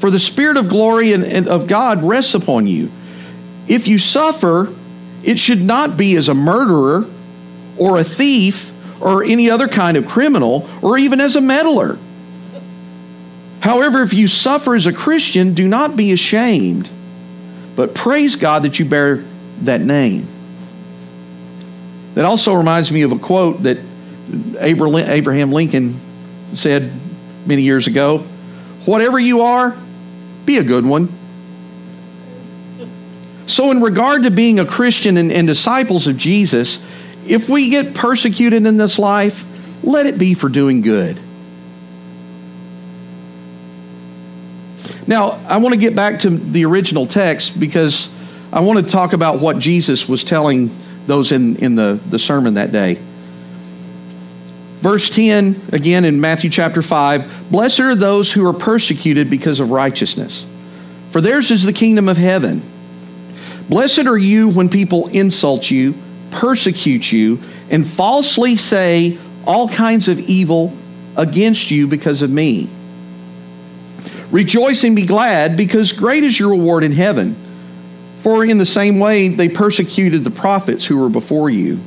for 0.00 0.10
the 0.10 0.18
Spirit 0.18 0.56
of 0.56 0.68
glory 0.68 1.12
and 1.12 1.48
of 1.48 1.68
God 1.68 2.02
rests 2.02 2.34
upon 2.34 2.66
you. 2.66 2.90
If 3.68 3.86
you 3.86 3.98
suffer, 3.98 4.74
it 5.22 5.38
should 5.38 5.62
not 5.62 5.96
be 5.96 6.16
as 6.16 6.28
a 6.28 6.34
murderer 6.34 7.06
or 7.80 7.98
a 7.98 8.04
thief 8.04 8.70
or 9.02 9.24
any 9.24 9.50
other 9.50 9.66
kind 9.66 9.96
of 9.96 10.06
criminal 10.06 10.68
or 10.82 10.98
even 10.98 11.20
as 11.20 11.34
a 11.34 11.40
meddler. 11.40 11.98
However, 13.60 14.02
if 14.02 14.12
you 14.12 14.28
suffer 14.28 14.74
as 14.74 14.86
a 14.86 14.92
Christian, 14.92 15.54
do 15.54 15.66
not 15.66 15.96
be 15.96 16.12
ashamed, 16.12 16.88
but 17.74 17.94
praise 17.94 18.36
God 18.36 18.62
that 18.62 18.78
you 18.78 18.84
bear 18.84 19.24
that 19.62 19.80
name. 19.80 20.26
That 22.14 22.24
also 22.24 22.54
reminds 22.54 22.92
me 22.92 23.02
of 23.02 23.12
a 23.12 23.18
quote 23.18 23.62
that 23.62 23.78
Abraham 24.58 25.52
Lincoln 25.52 25.94
said 26.54 26.92
many 27.46 27.62
years 27.62 27.86
ago 27.86 28.24
Whatever 28.86 29.18
you 29.18 29.42
are, 29.42 29.76
be 30.46 30.56
a 30.56 30.64
good 30.64 30.86
one. 30.86 31.08
So, 33.46 33.70
in 33.70 33.80
regard 33.80 34.22
to 34.22 34.30
being 34.30 34.58
a 34.58 34.64
Christian 34.64 35.16
and, 35.16 35.30
and 35.30 35.46
disciples 35.46 36.06
of 36.06 36.16
Jesus, 36.16 36.78
if 37.30 37.48
we 37.48 37.70
get 37.70 37.94
persecuted 37.94 38.66
in 38.66 38.76
this 38.76 38.98
life, 38.98 39.44
let 39.84 40.06
it 40.06 40.18
be 40.18 40.34
for 40.34 40.48
doing 40.48 40.82
good. 40.82 41.16
Now, 45.06 45.40
I 45.46 45.58
want 45.58 45.72
to 45.74 45.80
get 45.80 45.94
back 45.94 46.20
to 46.20 46.30
the 46.30 46.64
original 46.64 47.06
text 47.06 47.58
because 47.58 48.08
I 48.52 48.60
want 48.60 48.84
to 48.84 48.90
talk 48.90 49.12
about 49.12 49.38
what 49.38 49.60
Jesus 49.60 50.08
was 50.08 50.24
telling 50.24 50.74
those 51.06 51.30
in, 51.30 51.54
in 51.56 51.76
the, 51.76 52.00
the 52.10 52.18
sermon 52.18 52.54
that 52.54 52.72
day. 52.72 52.98
Verse 54.80 55.08
10, 55.08 55.54
again 55.72 56.04
in 56.04 56.20
Matthew 56.20 56.50
chapter 56.50 56.82
5 56.82 57.50
Blessed 57.50 57.80
are 57.80 57.94
those 57.94 58.32
who 58.32 58.44
are 58.48 58.52
persecuted 58.52 59.30
because 59.30 59.60
of 59.60 59.70
righteousness, 59.70 60.44
for 61.12 61.20
theirs 61.20 61.52
is 61.52 61.62
the 61.62 61.72
kingdom 61.72 62.08
of 62.08 62.16
heaven. 62.16 62.60
Blessed 63.68 64.06
are 64.06 64.18
you 64.18 64.48
when 64.48 64.68
people 64.68 65.06
insult 65.08 65.70
you 65.70 65.94
persecute 66.30 67.10
you, 67.10 67.38
and 67.70 67.86
falsely 67.86 68.56
say 68.56 69.18
all 69.46 69.68
kinds 69.68 70.08
of 70.08 70.18
evil 70.20 70.72
against 71.16 71.70
you 71.70 71.86
because 71.86 72.22
of 72.22 72.30
me. 72.30 72.68
Rejoice 74.30 74.84
and 74.84 74.94
be 74.94 75.06
glad, 75.06 75.56
because 75.56 75.92
great 75.92 76.22
is 76.22 76.38
your 76.38 76.50
reward 76.50 76.84
in 76.84 76.92
heaven. 76.92 77.34
For 78.22 78.44
in 78.44 78.58
the 78.58 78.66
same 78.66 79.00
way 79.00 79.28
they 79.28 79.48
persecuted 79.48 80.24
the 80.24 80.30
prophets 80.30 80.84
who 80.84 80.98
were 80.98 81.08
before 81.08 81.50
you. 81.50 81.78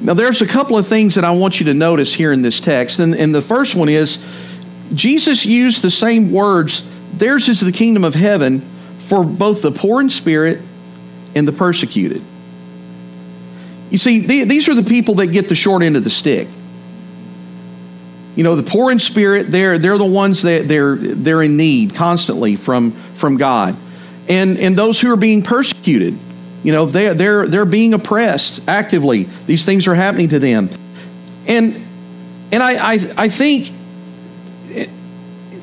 Now, 0.00 0.14
there's 0.14 0.42
a 0.42 0.46
couple 0.46 0.76
of 0.76 0.88
things 0.88 1.14
that 1.14 1.24
I 1.24 1.30
want 1.30 1.60
you 1.60 1.66
to 1.66 1.74
notice 1.74 2.12
here 2.12 2.32
in 2.32 2.42
this 2.42 2.58
text. 2.58 2.98
And, 2.98 3.14
and 3.14 3.32
the 3.32 3.42
first 3.42 3.76
one 3.76 3.88
is 3.88 4.18
Jesus 4.94 5.46
used 5.46 5.82
the 5.82 5.92
same 5.92 6.32
words, 6.32 6.84
theirs 7.14 7.48
is 7.48 7.60
the 7.60 7.70
kingdom 7.70 8.02
of 8.02 8.14
heaven, 8.14 8.60
for 8.98 9.22
both 9.22 9.62
the 9.62 9.70
poor 9.70 10.00
in 10.00 10.10
spirit 10.10 10.60
and 11.34 11.46
the 11.46 11.52
persecuted. 11.52 12.22
You 13.90 13.98
see, 13.98 14.20
these 14.20 14.68
are 14.68 14.74
the 14.74 14.82
people 14.82 15.16
that 15.16 15.28
get 15.28 15.48
the 15.48 15.54
short 15.54 15.82
end 15.82 15.96
of 15.96 16.04
the 16.04 16.10
stick. 16.10 16.48
You 18.36 18.44
know, 18.44 18.56
the 18.56 18.62
poor 18.62 18.90
in 18.90 18.98
spirit, 18.98 19.50
they're, 19.50 19.78
they're 19.78 19.98
the 19.98 20.04
ones 20.04 20.42
that 20.42 20.66
they're, 20.66 20.96
they're 20.96 21.42
in 21.42 21.58
need 21.58 21.94
constantly 21.94 22.56
from, 22.56 22.92
from 22.92 23.36
God. 23.36 23.76
And, 24.28 24.56
and 24.58 24.76
those 24.76 24.98
who 24.98 25.12
are 25.12 25.16
being 25.16 25.42
persecuted, 25.42 26.18
you 26.62 26.72
know, 26.72 26.86
they're, 26.86 27.12
they're, 27.12 27.46
they're 27.46 27.64
being 27.66 27.92
oppressed 27.92 28.66
actively. 28.66 29.24
These 29.46 29.66
things 29.66 29.86
are 29.86 29.94
happening 29.94 30.30
to 30.30 30.38
them. 30.38 30.70
And, 31.46 31.74
and 32.50 32.62
I, 32.62 32.94
I, 32.94 33.12
I 33.18 33.28
think 33.28 33.70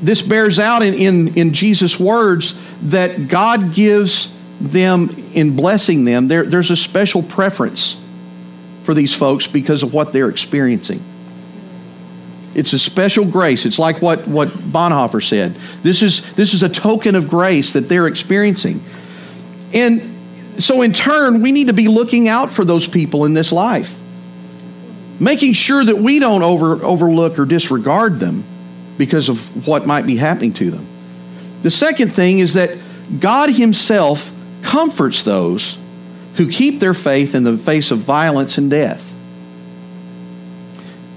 this 0.02 0.22
bears 0.22 0.60
out 0.60 0.84
in, 0.84 0.94
in, 0.94 1.38
in 1.38 1.54
Jesus' 1.54 2.00
words 2.00 2.60
that 2.84 3.28
God 3.28 3.74
gives 3.74 4.32
them 4.60 5.32
in 5.34 5.56
blessing 5.56 6.06
them, 6.06 6.28
there, 6.28 6.44
there's 6.44 6.72
a 6.72 6.76
special 6.76 7.24
preference 7.24 7.98
for 8.84 8.94
these 8.94 9.14
folks 9.14 9.48
because 9.48 9.84
of 9.84 9.94
what 9.94 10.14
they're 10.14 10.30
experiencing. 10.30 11.02
It's 12.56 12.74
a 12.74 12.80
special 12.80 13.26
grace. 13.26 13.66
It's 13.66 13.80
like 13.80 14.02
what, 14.02 14.28
what 14.28 14.50
Bonhoeffer 14.50 15.24
said. 15.26 15.56
This 15.84 16.02
is, 16.02 16.34
this 16.34 16.54
is 16.54 16.64
a 16.64 16.70
token 16.70 17.16
of 17.16 17.28
grace 17.28 17.74
that 17.74 17.82
they're 17.82 18.08
experiencing. 18.08 18.82
And 19.74 20.02
so, 20.58 20.82
in 20.82 20.92
turn, 20.92 21.42
we 21.42 21.52
need 21.52 21.68
to 21.68 21.74
be 21.74 21.88
looking 21.88 22.28
out 22.28 22.52
for 22.52 22.66
those 22.66 22.88
people 22.88 23.26
in 23.26 23.34
this 23.34 23.52
life, 23.52 23.96
making 25.20 25.54
sure 25.54 25.86
that 25.86 25.98
we 25.98 26.20
don't 26.20 26.44
over, 26.44 26.84
overlook 26.84 27.38
or 27.40 27.46
disregard 27.46 28.20
them 28.20 28.44
because 28.98 29.30
of 29.30 29.68
what 29.68 29.86
might 29.86 30.06
be 30.06 30.18
happening 30.18 30.52
to 30.54 30.72
them. 30.72 30.86
The 31.62 31.72
second 31.72 32.12
thing 32.12 32.40
is 32.40 32.56
that 32.56 32.78
God 33.20 33.52
Himself 33.52 34.34
comforts 34.70 35.24
those 35.24 35.80
who 36.36 36.48
keep 36.48 36.80
their 36.80 36.94
faith 36.94 37.34
in 37.34 37.44
the 37.44 37.58
face 37.58 37.90
of 37.90 37.98
violence 37.98 38.60
and 38.60 38.70
death. 38.70 39.12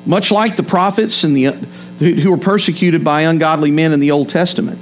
Much 0.06 0.30
like 0.30 0.56
the 0.56 0.62
prophets 0.62 1.22
and 1.22 1.36
the, 1.36 1.52
who 1.98 2.30
were 2.30 2.38
persecuted 2.38 3.04
by 3.04 3.22
ungodly 3.22 3.70
men 3.70 3.92
in 3.92 4.00
the 4.00 4.10
Old 4.10 4.30
Testament. 4.30 4.78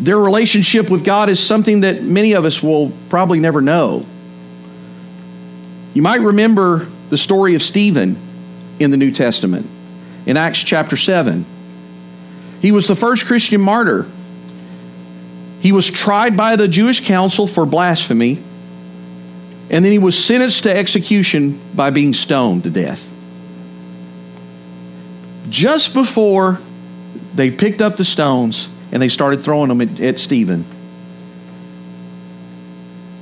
Their 0.00 0.18
relationship 0.18 0.90
with 0.90 1.04
God 1.04 1.28
is 1.28 1.38
something 1.38 1.82
that 1.82 2.02
many 2.02 2.32
of 2.32 2.44
us 2.44 2.60
will 2.60 2.90
probably 3.08 3.38
never 3.38 3.60
know. 3.60 4.04
You 5.94 6.02
might 6.02 6.22
remember 6.22 6.88
the 7.08 7.18
story 7.18 7.54
of 7.54 7.62
Stephen 7.62 8.16
in 8.80 8.90
the 8.90 8.96
New 8.96 9.12
Testament 9.12 9.68
in 10.26 10.36
Acts 10.36 10.64
chapter 10.64 10.96
7. 10.96 11.46
He 12.60 12.72
was 12.72 12.88
the 12.88 12.96
first 12.96 13.26
Christian 13.26 13.60
martyr. 13.60 14.06
He 15.68 15.72
was 15.72 15.90
tried 15.90 16.34
by 16.34 16.56
the 16.56 16.66
Jewish 16.66 17.04
council 17.04 17.46
for 17.46 17.66
blasphemy 17.66 18.38
and 19.68 19.84
then 19.84 19.92
he 19.92 19.98
was 19.98 20.18
sentenced 20.18 20.62
to 20.62 20.74
execution 20.74 21.60
by 21.76 21.90
being 21.90 22.14
stoned 22.14 22.62
to 22.62 22.70
death. 22.70 23.06
Just 25.50 25.92
before 25.92 26.58
they 27.34 27.50
picked 27.50 27.82
up 27.82 27.98
the 27.98 28.04
stones 28.06 28.66
and 28.92 29.02
they 29.02 29.10
started 29.10 29.42
throwing 29.42 29.68
them 29.68 29.82
at, 29.82 30.00
at 30.00 30.18
Stephen, 30.18 30.64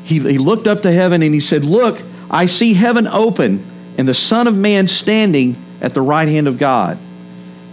he, 0.04 0.20
he 0.20 0.38
looked 0.38 0.68
up 0.68 0.82
to 0.82 0.92
heaven 0.92 1.22
and 1.22 1.34
he 1.34 1.40
said, 1.40 1.64
Look, 1.64 2.00
I 2.30 2.46
see 2.46 2.74
heaven 2.74 3.08
open 3.08 3.66
and 3.98 4.06
the 4.06 4.14
Son 4.14 4.46
of 4.46 4.56
Man 4.56 4.86
standing 4.86 5.56
at 5.80 5.94
the 5.94 6.00
right 6.00 6.28
hand 6.28 6.46
of 6.46 6.60
God. 6.60 6.96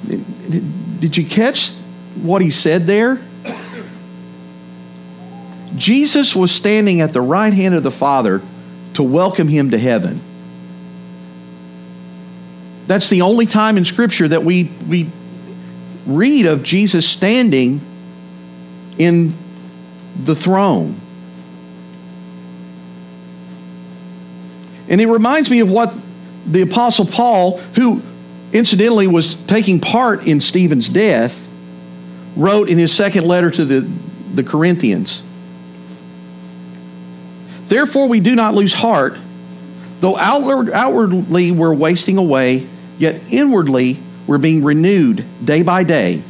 Did 0.08 1.16
you 1.16 1.28
catch 1.28 1.74
what 2.24 2.42
he 2.42 2.50
said 2.50 2.88
there? 2.88 3.22
Jesus 5.84 6.34
was 6.34 6.50
standing 6.50 7.02
at 7.02 7.12
the 7.12 7.20
right 7.20 7.54
hand 7.54 7.76
of 7.76 7.84
the 7.84 7.92
Father 7.92 8.42
to 8.94 9.04
welcome 9.04 9.50
him 9.50 9.72
to 9.72 9.78
heaven. 9.78 10.22
That's 12.88 13.10
the 13.10 13.24
only 13.24 13.46
time 13.46 13.76
in 13.76 13.84
Scripture 13.84 14.30
that 14.30 14.46
we, 14.46 14.72
we 14.88 15.10
read 16.06 16.46
of 16.46 16.64
Jesus 16.64 17.06
standing 17.06 17.82
in 18.98 19.34
the 20.24 20.34
throne. 20.34 20.96
And 24.88 25.02
it 25.02 25.08
reminds 25.08 25.52
me 25.52 25.60
of 25.60 25.70
what 25.70 25.94
the 26.46 26.62
Apostle 26.62 27.08
Paul, 27.08 27.58
who 27.58 28.02
incidentally 28.54 29.08
was 29.08 29.36
taking 29.36 29.82
part 29.82 30.28
in 30.28 30.40
Stephen's 30.40 30.88
death, 30.88 31.46
wrote 32.38 32.70
in 32.70 32.78
his 32.78 32.96
second 32.96 33.26
letter 33.26 33.52
to 33.52 33.66
the, 33.66 33.82
the 34.34 34.44
Corinthians. 34.44 35.22
Therefore, 37.74 38.08
we 38.08 38.20
do 38.20 38.36
not 38.36 38.54
lose 38.54 38.72
heart. 38.72 39.18
Though 40.00 40.16
outward, 40.16 40.70
outwardly 40.70 41.50
we're 41.50 41.74
wasting 41.74 42.20
away, 42.20 42.68
yet 43.00 43.20
inwardly 43.32 43.98
we're 44.28 44.38
being 44.38 44.64
renewed 44.64 45.26
day 45.44 45.64
by 45.64 45.84
day. 45.84 46.22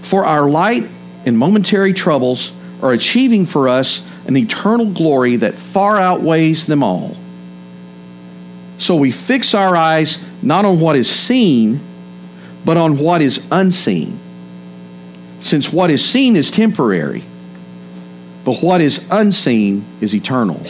For 0.00 0.24
our 0.24 0.48
light 0.48 0.88
and 1.26 1.36
momentary 1.36 1.92
troubles 1.92 2.54
are 2.80 2.90
achieving 2.90 3.44
for 3.44 3.68
us 3.68 4.00
an 4.26 4.34
eternal 4.34 4.86
glory 4.86 5.36
that 5.36 5.56
far 5.56 5.98
outweighs 5.98 6.64
them 6.64 6.82
all. 6.82 7.18
So 8.78 8.96
we 8.96 9.10
fix 9.10 9.54
our 9.54 9.76
eyes 9.76 10.24
not 10.40 10.64
on 10.64 10.80
what 10.80 10.96
is 10.96 11.10
seen, 11.10 11.80
but 12.64 12.78
on 12.78 12.96
what 12.96 13.20
is 13.20 13.46
unseen. 13.50 14.18
Since 15.40 15.70
what 15.70 15.90
is 15.90 16.02
seen 16.02 16.34
is 16.34 16.50
temporary 16.50 17.24
but 18.44 18.62
what 18.62 18.80
is 18.80 19.04
unseen 19.10 19.84
is 20.00 20.14
eternal. 20.14 20.60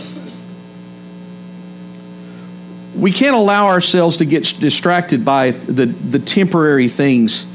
We 2.97 3.11
can't 3.11 3.35
allow 3.35 3.69
ourselves 3.69 4.19
to 4.19 4.27
get 4.27 4.45
distracted 4.61 5.25
by 5.25 5.53
the, 5.53 5.87
the 5.87 6.19
temporary 6.19 6.89
things 6.89 7.47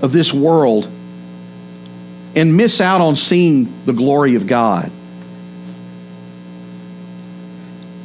of 0.00 0.12
this 0.12 0.32
world 0.32 0.90
and 2.34 2.56
miss 2.56 2.80
out 2.80 3.00
on 3.00 3.16
seeing 3.16 3.70
the 3.84 3.92
glory 3.92 4.36
of 4.36 4.46
God. 4.46 4.90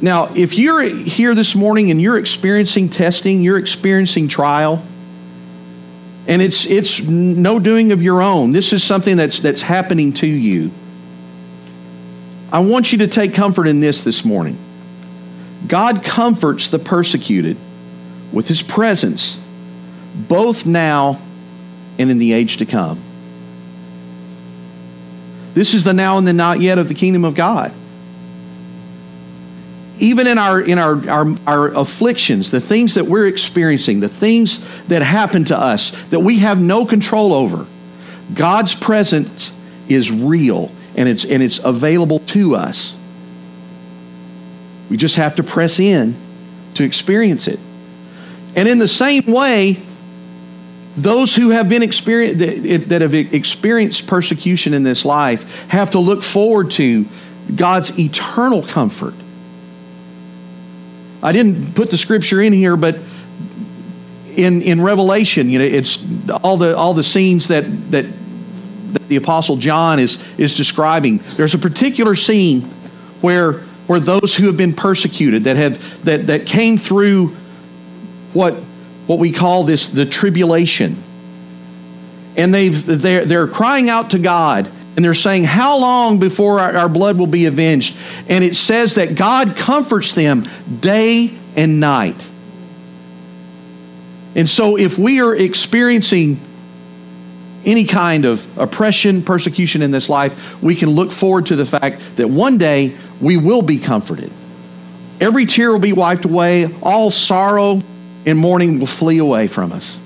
Now, 0.02 0.26
if 0.34 0.58
you're 0.58 0.82
here 0.82 1.34
this 1.34 1.54
morning 1.54 1.90
and 1.90 2.02
you're 2.02 2.18
experiencing 2.18 2.90
testing, 2.90 3.40
you're 3.40 3.56
experiencing 3.56 4.28
trial, 4.28 4.82
and 6.26 6.42
it's, 6.42 6.66
it's 6.66 7.00
no 7.00 7.58
doing 7.58 7.92
of 7.92 8.02
your 8.02 8.20
own, 8.20 8.52
this 8.52 8.74
is 8.74 8.84
something 8.84 9.16
that's, 9.16 9.40
that's 9.40 9.62
happening 9.62 10.12
to 10.14 10.26
you 10.26 10.70
I 12.52 12.60
want 12.60 12.92
you 12.92 12.98
to 12.98 13.08
take 13.08 13.34
comfort 13.34 13.66
in 13.66 13.80
this 13.80 14.02
this 14.02 14.24
morning. 14.24 14.56
God 15.66 16.04
comforts 16.04 16.68
the 16.68 16.78
persecuted 16.78 17.56
with 18.32 18.46
his 18.46 18.62
presence, 18.62 19.38
both 20.28 20.64
now 20.64 21.20
and 21.98 22.10
in 22.10 22.18
the 22.18 22.32
age 22.32 22.58
to 22.58 22.66
come. 22.66 23.00
This 25.54 25.74
is 25.74 25.84
the 25.84 25.94
now 25.94 26.18
and 26.18 26.26
the 26.26 26.32
not 26.32 26.60
yet 26.60 26.78
of 26.78 26.88
the 26.88 26.94
kingdom 26.94 27.24
of 27.24 27.34
God. 27.34 27.72
Even 29.98 30.26
in 30.26 30.36
our 30.36 30.60
in 30.60 30.78
our, 30.78 31.08
our, 31.08 31.26
our 31.46 31.68
afflictions, 31.68 32.50
the 32.50 32.60
things 32.60 32.94
that 32.94 33.06
we're 33.06 33.26
experiencing, 33.26 34.00
the 34.00 34.08
things 34.10 34.60
that 34.88 35.02
happen 35.02 35.46
to 35.46 35.58
us 35.58 35.90
that 36.10 36.20
we 36.20 36.40
have 36.40 36.60
no 36.60 36.84
control 36.84 37.32
over, 37.32 37.66
God's 38.34 38.74
presence 38.74 39.52
is 39.88 40.12
real 40.12 40.70
and 40.96 41.08
it's, 41.08 41.24
and 41.24 41.42
it's 41.42 41.58
available 41.58 42.18
to 42.20 42.56
us. 42.56 42.94
We 44.90 44.96
just 44.96 45.16
have 45.16 45.36
to 45.36 45.42
press 45.42 45.78
in 45.78 46.16
to 46.74 46.84
experience 46.84 47.48
it. 47.48 47.60
And 48.54 48.68
in 48.68 48.78
the 48.78 48.88
same 48.88 49.26
way, 49.26 49.78
those 50.96 51.36
who 51.36 51.50
have 51.50 51.68
been 51.68 51.82
experienced 51.82 52.88
that 52.88 53.02
have 53.02 53.14
experienced 53.14 54.06
persecution 54.06 54.72
in 54.72 54.82
this 54.82 55.04
life 55.04 55.68
have 55.68 55.90
to 55.90 55.98
look 55.98 56.22
forward 56.22 56.70
to 56.72 57.04
God's 57.54 57.98
eternal 57.98 58.62
comfort. 58.62 59.14
I 61.22 61.32
didn't 61.32 61.74
put 61.74 61.90
the 61.90 61.98
scripture 61.98 62.40
in 62.40 62.54
here, 62.54 62.76
but 62.76 62.98
in, 64.36 64.62
in 64.62 64.80
Revelation, 64.80 65.50
you 65.50 65.58
know, 65.58 65.64
it's 65.66 65.98
all 66.30 66.56
the 66.56 66.76
all 66.76 66.94
the 66.94 67.02
scenes 67.02 67.48
that 67.48 67.64
that, 67.90 68.06
that 68.98 69.08
the 69.08 69.16
Apostle 69.16 69.56
John 69.56 69.98
is 69.98 70.18
is 70.38 70.56
describing. 70.56 71.18
There's 71.36 71.54
a 71.54 71.58
particular 71.58 72.14
scene 72.14 72.62
where 73.20 73.60
where 73.86 74.00
those 74.00 74.34
who 74.34 74.46
have 74.46 74.56
been 74.56 74.74
persecuted, 74.74 75.44
that 75.44 75.56
have 75.56 76.04
that 76.04 76.26
that 76.28 76.46
came 76.46 76.78
through 76.78 77.28
what 78.32 78.54
what 79.06 79.18
we 79.18 79.32
call 79.32 79.64
this 79.64 79.86
the 79.86 80.06
tribulation. 80.06 80.96
And 82.36 82.52
they've 82.52 82.84
they're, 82.84 83.24
they're 83.24 83.48
crying 83.48 83.88
out 83.88 84.10
to 84.10 84.18
God 84.18 84.70
and 84.96 85.04
they're 85.04 85.14
saying, 85.14 85.44
How 85.44 85.78
long 85.78 86.18
before 86.18 86.58
our, 86.58 86.76
our 86.76 86.88
blood 86.88 87.18
will 87.18 87.26
be 87.26 87.46
avenged? 87.46 87.96
And 88.28 88.42
it 88.42 88.56
says 88.56 88.94
that 88.94 89.14
God 89.14 89.56
comforts 89.56 90.12
them 90.12 90.48
day 90.80 91.34
and 91.54 91.80
night. 91.80 92.30
And 94.34 94.48
so, 94.48 94.76
if 94.76 94.98
we 94.98 95.20
are 95.20 95.34
experiencing 95.34 96.40
any 97.66 97.84
kind 97.84 98.24
of 98.24 98.58
oppression, 98.58 99.22
persecution 99.22 99.82
in 99.82 99.90
this 99.90 100.08
life, 100.08 100.62
we 100.62 100.74
can 100.74 100.90
look 100.90 101.12
forward 101.12 101.46
to 101.46 101.56
the 101.56 101.66
fact 101.66 102.00
that 102.16 102.28
one 102.28 102.56
day 102.58 102.96
we 103.20 103.36
will 103.36 103.62
be 103.62 103.78
comforted. 103.78 104.30
Every 105.20 105.46
tear 105.46 105.72
will 105.72 105.80
be 105.80 105.92
wiped 105.92 106.24
away, 106.24 106.68
all 106.82 107.10
sorrow 107.10 107.82
and 108.24 108.38
mourning 108.38 108.78
will 108.78 108.86
flee 108.86 109.18
away 109.18 109.48
from 109.48 109.72
us. 109.72 109.98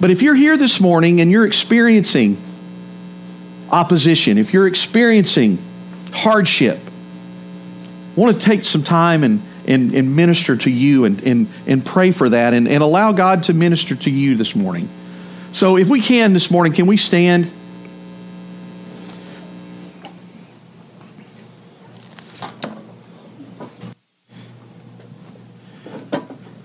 But 0.00 0.10
if 0.10 0.22
you're 0.22 0.34
here 0.34 0.56
this 0.56 0.80
morning 0.80 1.20
and 1.20 1.30
you're 1.30 1.46
experiencing 1.46 2.36
opposition, 3.70 4.38
if 4.38 4.52
you're 4.52 4.68
experiencing 4.68 5.58
hardship, 6.12 6.78
I 8.16 8.20
want 8.20 8.36
to 8.36 8.42
take 8.42 8.64
some 8.64 8.84
time 8.84 9.24
and 9.24 9.42
and, 9.68 9.94
and 9.94 10.16
minister 10.16 10.56
to 10.56 10.70
you 10.70 11.04
and, 11.04 11.22
and, 11.22 11.46
and 11.66 11.84
pray 11.84 12.10
for 12.10 12.30
that 12.30 12.54
and, 12.54 12.66
and 12.66 12.82
allow 12.82 13.12
God 13.12 13.44
to 13.44 13.52
minister 13.52 13.94
to 13.94 14.10
you 14.10 14.34
this 14.34 14.56
morning. 14.56 14.88
So, 15.52 15.76
if 15.76 15.88
we 15.88 16.00
can 16.00 16.34
this 16.34 16.50
morning, 16.50 16.72
can 16.72 16.86
we 16.86 16.96
stand? 16.96 17.50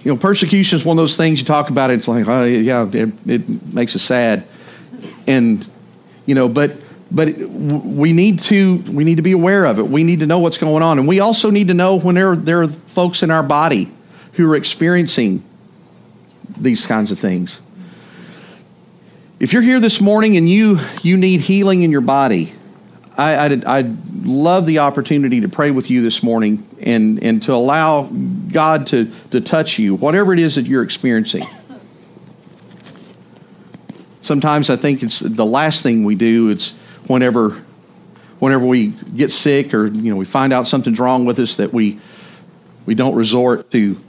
You 0.03 0.11
know, 0.11 0.17
persecution 0.17 0.77
is 0.77 0.83
one 0.85 0.97
of 0.97 1.01
those 1.01 1.15
things 1.15 1.39
you 1.39 1.45
talk 1.45 1.69
about. 1.69 1.89
It's 1.89 2.09
like, 2.09 2.27
oh, 2.27 2.43
yeah, 2.43 2.89
it, 2.91 3.13
it 3.25 3.73
makes 3.73 3.95
us 3.95 4.01
sad. 4.01 4.45
And, 5.27 5.65
you 6.25 6.35
know, 6.35 6.49
but 6.49 6.75
but 7.09 7.37
we 7.37 8.11
need 8.11 8.39
to 8.39 8.77
we 8.91 9.03
need 9.03 9.15
to 9.15 9.21
be 9.21 9.33
aware 9.33 9.65
of 9.65 9.79
it. 9.79 9.87
We 9.87 10.03
need 10.03 10.19
to 10.21 10.25
know 10.25 10.39
what's 10.39 10.57
going 10.57 10.81
on, 10.81 10.97
and 10.97 11.07
we 11.07 11.19
also 11.19 11.51
need 11.51 11.67
to 11.67 11.73
know 11.73 11.99
when 11.99 12.15
there 12.15 12.35
there 12.35 12.63
are 12.63 12.67
folks 12.67 13.23
in 13.23 13.29
our 13.29 13.43
body 13.43 13.91
who 14.33 14.51
are 14.51 14.55
experiencing 14.55 15.43
these 16.57 16.85
kinds 16.85 17.11
of 17.11 17.19
things. 17.19 17.61
If 19.43 19.51
you're 19.51 19.61
here 19.61 19.81
this 19.81 19.99
morning 19.99 20.37
and 20.37 20.47
you 20.47 20.79
you 21.01 21.17
need 21.17 21.41
healing 21.41 21.83
in 21.83 21.91
your 21.91 21.99
body, 21.99 22.53
I, 23.17 23.35
I'd, 23.39 23.65
I'd 23.65 24.25
love 24.25 24.65
the 24.65 24.79
opportunity 24.79 25.41
to 25.41 25.49
pray 25.49 25.69
with 25.69 25.89
you 25.89 26.01
this 26.01 26.23
morning 26.23 26.65
and 26.79 27.21
and 27.21 27.43
to 27.43 27.53
allow 27.53 28.03
God 28.03 28.87
to 28.87 29.11
to 29.31 29.41
touch 29.41 29.77
you, 29.77 29.95
whatever 29.95 30.31
it 30.31 30.39
is 30.39 30.55
that 30.55 30.65
you're 30.65 30.81
experiencing. 30.81 31.43
Sometimes 34.21 34.69
I 34.69 34.77
think 34.77 35.03
it's 35.03 35.19
the 35.19 35.45
last 35.45 35.83
thing 35.83 36.05
we 36.05 36.15
do. 36.15 36.47
It's 36.47 36.71
whenever 37.07 37.61
whenever 38.39 38.65
we 38.65 38.93
get 39.13 39.29
sick 39.29 39.73
or 39.73 39.87
you 39.87 40.09
know 40.09 40.15
we 40.15 40.23
find 40.23 40.53
out 40.53 40.69
something's 40.69 41.01
wrong 41.01 41.25
with 41.25 41.37
us 41.39 41.57
that 41.57 41.73
we 41.73 41.99
we 42.85 42.95
don't 42.95 43.15
resort 43.15 43.69
to, 43.71 43.99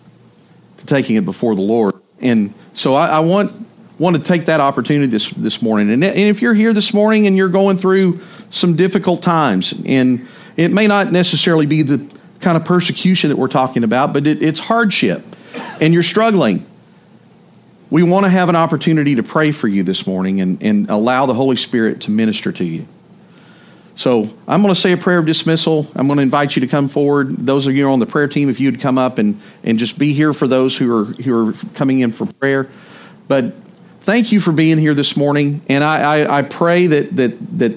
to 0.79 0.87
taking 0.87 1.16
it 1.16 1.25
before 1.25 1.57
the 1.57 1.61
Lord. 1.61 1.97
And 2.20 2.55
so 2.73 2.94
I, 2.94 3.16
I 3.16 3.18
want 3.18 3.64
want 3.98 4.16
to 4.16 4.22
take 4.22 4.46
that 4.46 4.61
opportunity 4.61 5.07
this 5.07 5.30
this 5.30 5.62
morning. 5.62 5.90
And, 5.90 6.02
and 6.02 6.18
if 6.18 6.42
you're 6.42 6.54
here 6.54 6.72
this 6.72 6.92
morning 6.92 7.26
and 7.26 7.37
you're 7.37 7.48
going 7.48 7.78
through 7.78 8.20
some 8.50 8.76
difficult 8.76 9.22
times, 9.22 9.74
and 9.85 10.26
it 10.57 10.70
may 10.70 10.87
not 10.87 11.12
necessarily 11.12 11.66
be 11.66 11.83
the 11.83 12.09
kind 12.40 12.57
of 12.57 12.64
persecution 12.64 13.30
that 13.30 13.37
we're 13.37 13.48
talking 13.48 13.85
about, 13.85 14.12
but 14.12 14.26
it, 14.26 14.42
it's 14.42 14.61
hardship, 14.61 15.24
and 15.80 15.94
you're 15.94 16.02
struggling. 16.02 16.66
We 17.90 18.02
want 18.02 18.24
to 18.24 18.30
have 18.30 18.48
an 18.48 18.57
opportunity 18.57 19.14
to 19.14 19.22
pray 19.22 19.52
for 19.52 19.68
you 19.68 19.83
this 19.83 20.07
morning 20.07 20.40
and, 20.40 20.62
and 20.62 20.90
allow 20.90 21.26
the 21.26 21.35
Holy 21.35 21.57
Spirit 21.57 22.02
to 22.02 22.11
minister 22.11 22.50
to 22.50 22.64
you. 22.64 22.87
So 23.96 24.28
I'm 24.48 24.61
going 24.62 24.74
to 24.74 24.80
say 24.80 24.90
a 24.92 24.96
prayer 24.96 25.18
of 25.18 25.26
dismissal. 25.26 25.87
I'm 25.94 26.09
going 26.09 26.16
to 26.16 26.22
invite 26.22 26.57
you 26.57 26.61
to 26.61 26.66
come 26.66 26.88
forward. 26.88 27.46
Those 27.46 27.68
of 27.68 27.76
you 27.76 27.88
on 27.88 28.00
the 28.00 28.07
prayer 28.07 28.26
team, 28.26 28.50
if 28.50 28.59
you'd 28.59 28.80
come 28.80 28.98
up 28.98 29.18
and, 29.18 29.40
and 29.62 29.78
just 29.78 29.96
be 29.96 30.12
here 30.12 30.33
for 30.33 30.48
those 30.48 30.76
who 30.76 30.96
are 30.96 31.04
who 31.04 31.50
are 31.50 31.52
coming 31.74 32.00
in 32.00 32.11
for 32.11 32.26
prayer. 32.26 32.68
But 33.28 33.54
thank 34.04 34.32
you 34.32 34.40
for 34.40 34.52
being 34.52 34.78
here 34.78 34.94
this 34.94 35.16
morning. 35.16 35.60
And 35.68 35.82
I, 35.82 36.20
I, 36.20 36.38
I 36.38 36.42
pray 36.42 36.86
that 36.86 37.16
that 37.16 37.58
that 37.58 37.72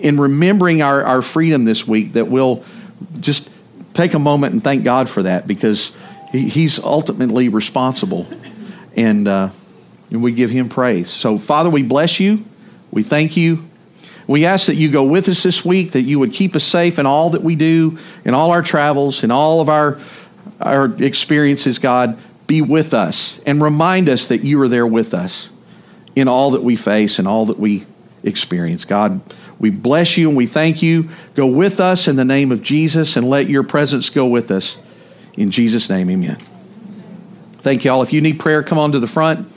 in 0.00 0.20
remembering 0.20 0.82
our, 0.82 1.02
our 1.04 1.22
freedom 1.22 1.64
this 1.64 1.86
week, 1.86 2.12
that 2.14 2.28
we'll 2.28 2.64
just 3.20 3.50
take 3.94 4.14
a 4.14 4.18
moment 4.18 4.52
and 4.52 4.62
thank 4.62 4.84
God 4.84 5.08
for 5.08 5.22
that 5.22 5.46
because 5.46 5.96
he, 6.30 6.48
He's 6.48 6.78
ultimately 6.78 7.48
responsible 7.48 8.26
and, 8.94 9.26
uh, 9.26 9.50
and 10.10 10.22
we 10.22 10.32
give 10.32 10.50
him 10.50 10.68
praise. 10.68 11.10
So, 11.10 11.38
Father, 11.38 11.70
we 11.70 11.82
bless 11.82 12.20
you. 12.20 12.44
We 12.90 13.02
thank 13.02 13.36
you. 13.36 13.64
We 14.26 14.44
ask 14.44 14.66
that 14.66 14.74
you 14.74 14.90
go 14.90 15.04
with 15.04 15.28
us 15.28 15.42
this 15.42 15.64
week, 15.64 15.92
that 15.92 16.02
you 16.02 16.18
would 16.18 16.32
keep 16.32 16.56
us 16.56 16.64
safe 16.64 16.98
in 16.98 17.06
all 17.06 17.30
that 17.30 17.42
we 17.42 17.56
do, 17.56 17.98
in 18.24 18.34
all 18.34 18.50
our 18.50 18.62
travels, 18.62 19.22
in 19.22 19.30
all 19.30 19.60
of 19.60 19.68
our, 19.68 20.00
our 20.60 20.86
experiences, 21.02 21.78
God. 21.78 22.18
Be 22.46 22.62
with 22.62 22.94
us 22.94 23.40
and 23.44 23.60
remind 23.60 24.08
us 24.08 24.28
that 24.28 24.42
you 24.42 24.60
are 24.62 24.68
there 24.68 24.86
with 24.86 25.14
us 25.14 25.48
in 26.16 26.26
all 26.26 26.52
that 26.52 26.64
we 26.64 26.74
face 26.74 27.20
and 27.20 27.28
all 27.28 27.46
that 27.46 27.58
we 27.58 27.86
experience. 28.24 28.84
God, 28.84 29.20
we 29.60 29.70
bless 29.70 30.16
you 30.16 30.28
and 30.28 30.36
we 30.36 30.46
thank 30.46 30.82
you. 30.82 31.10
Go 31.34 31.46
with 31.46 31.78
us 31.78 32.08
in 32.08 32.16
the 32.16 32.24
name 32.24 32.50
of 32.50 32.62
Jesus 32.62 33.16
and 33.16 33.28
let 33.28 33.48
your 33.48 33.62
presence 33.62 34.10
go 34.10 34.26
with 34.26 34.50
us. 34.50 34.76
In 35.34 35.50
Jesus' 35.50 35.88
name, 35.88 36.10
amen. 36.10 36.38
Thank 37.60 37.84
you 37.84 37.90
all. 37.90 38.02
If 38.02 38.12
you 38.12 38.20
need 38.20 38.40
prayer, 38.40 38.62
come 38.62 38.78
on 38.78 38.92
to 38.92 38.98
the 38.98 39.06
front. 39.06 39.52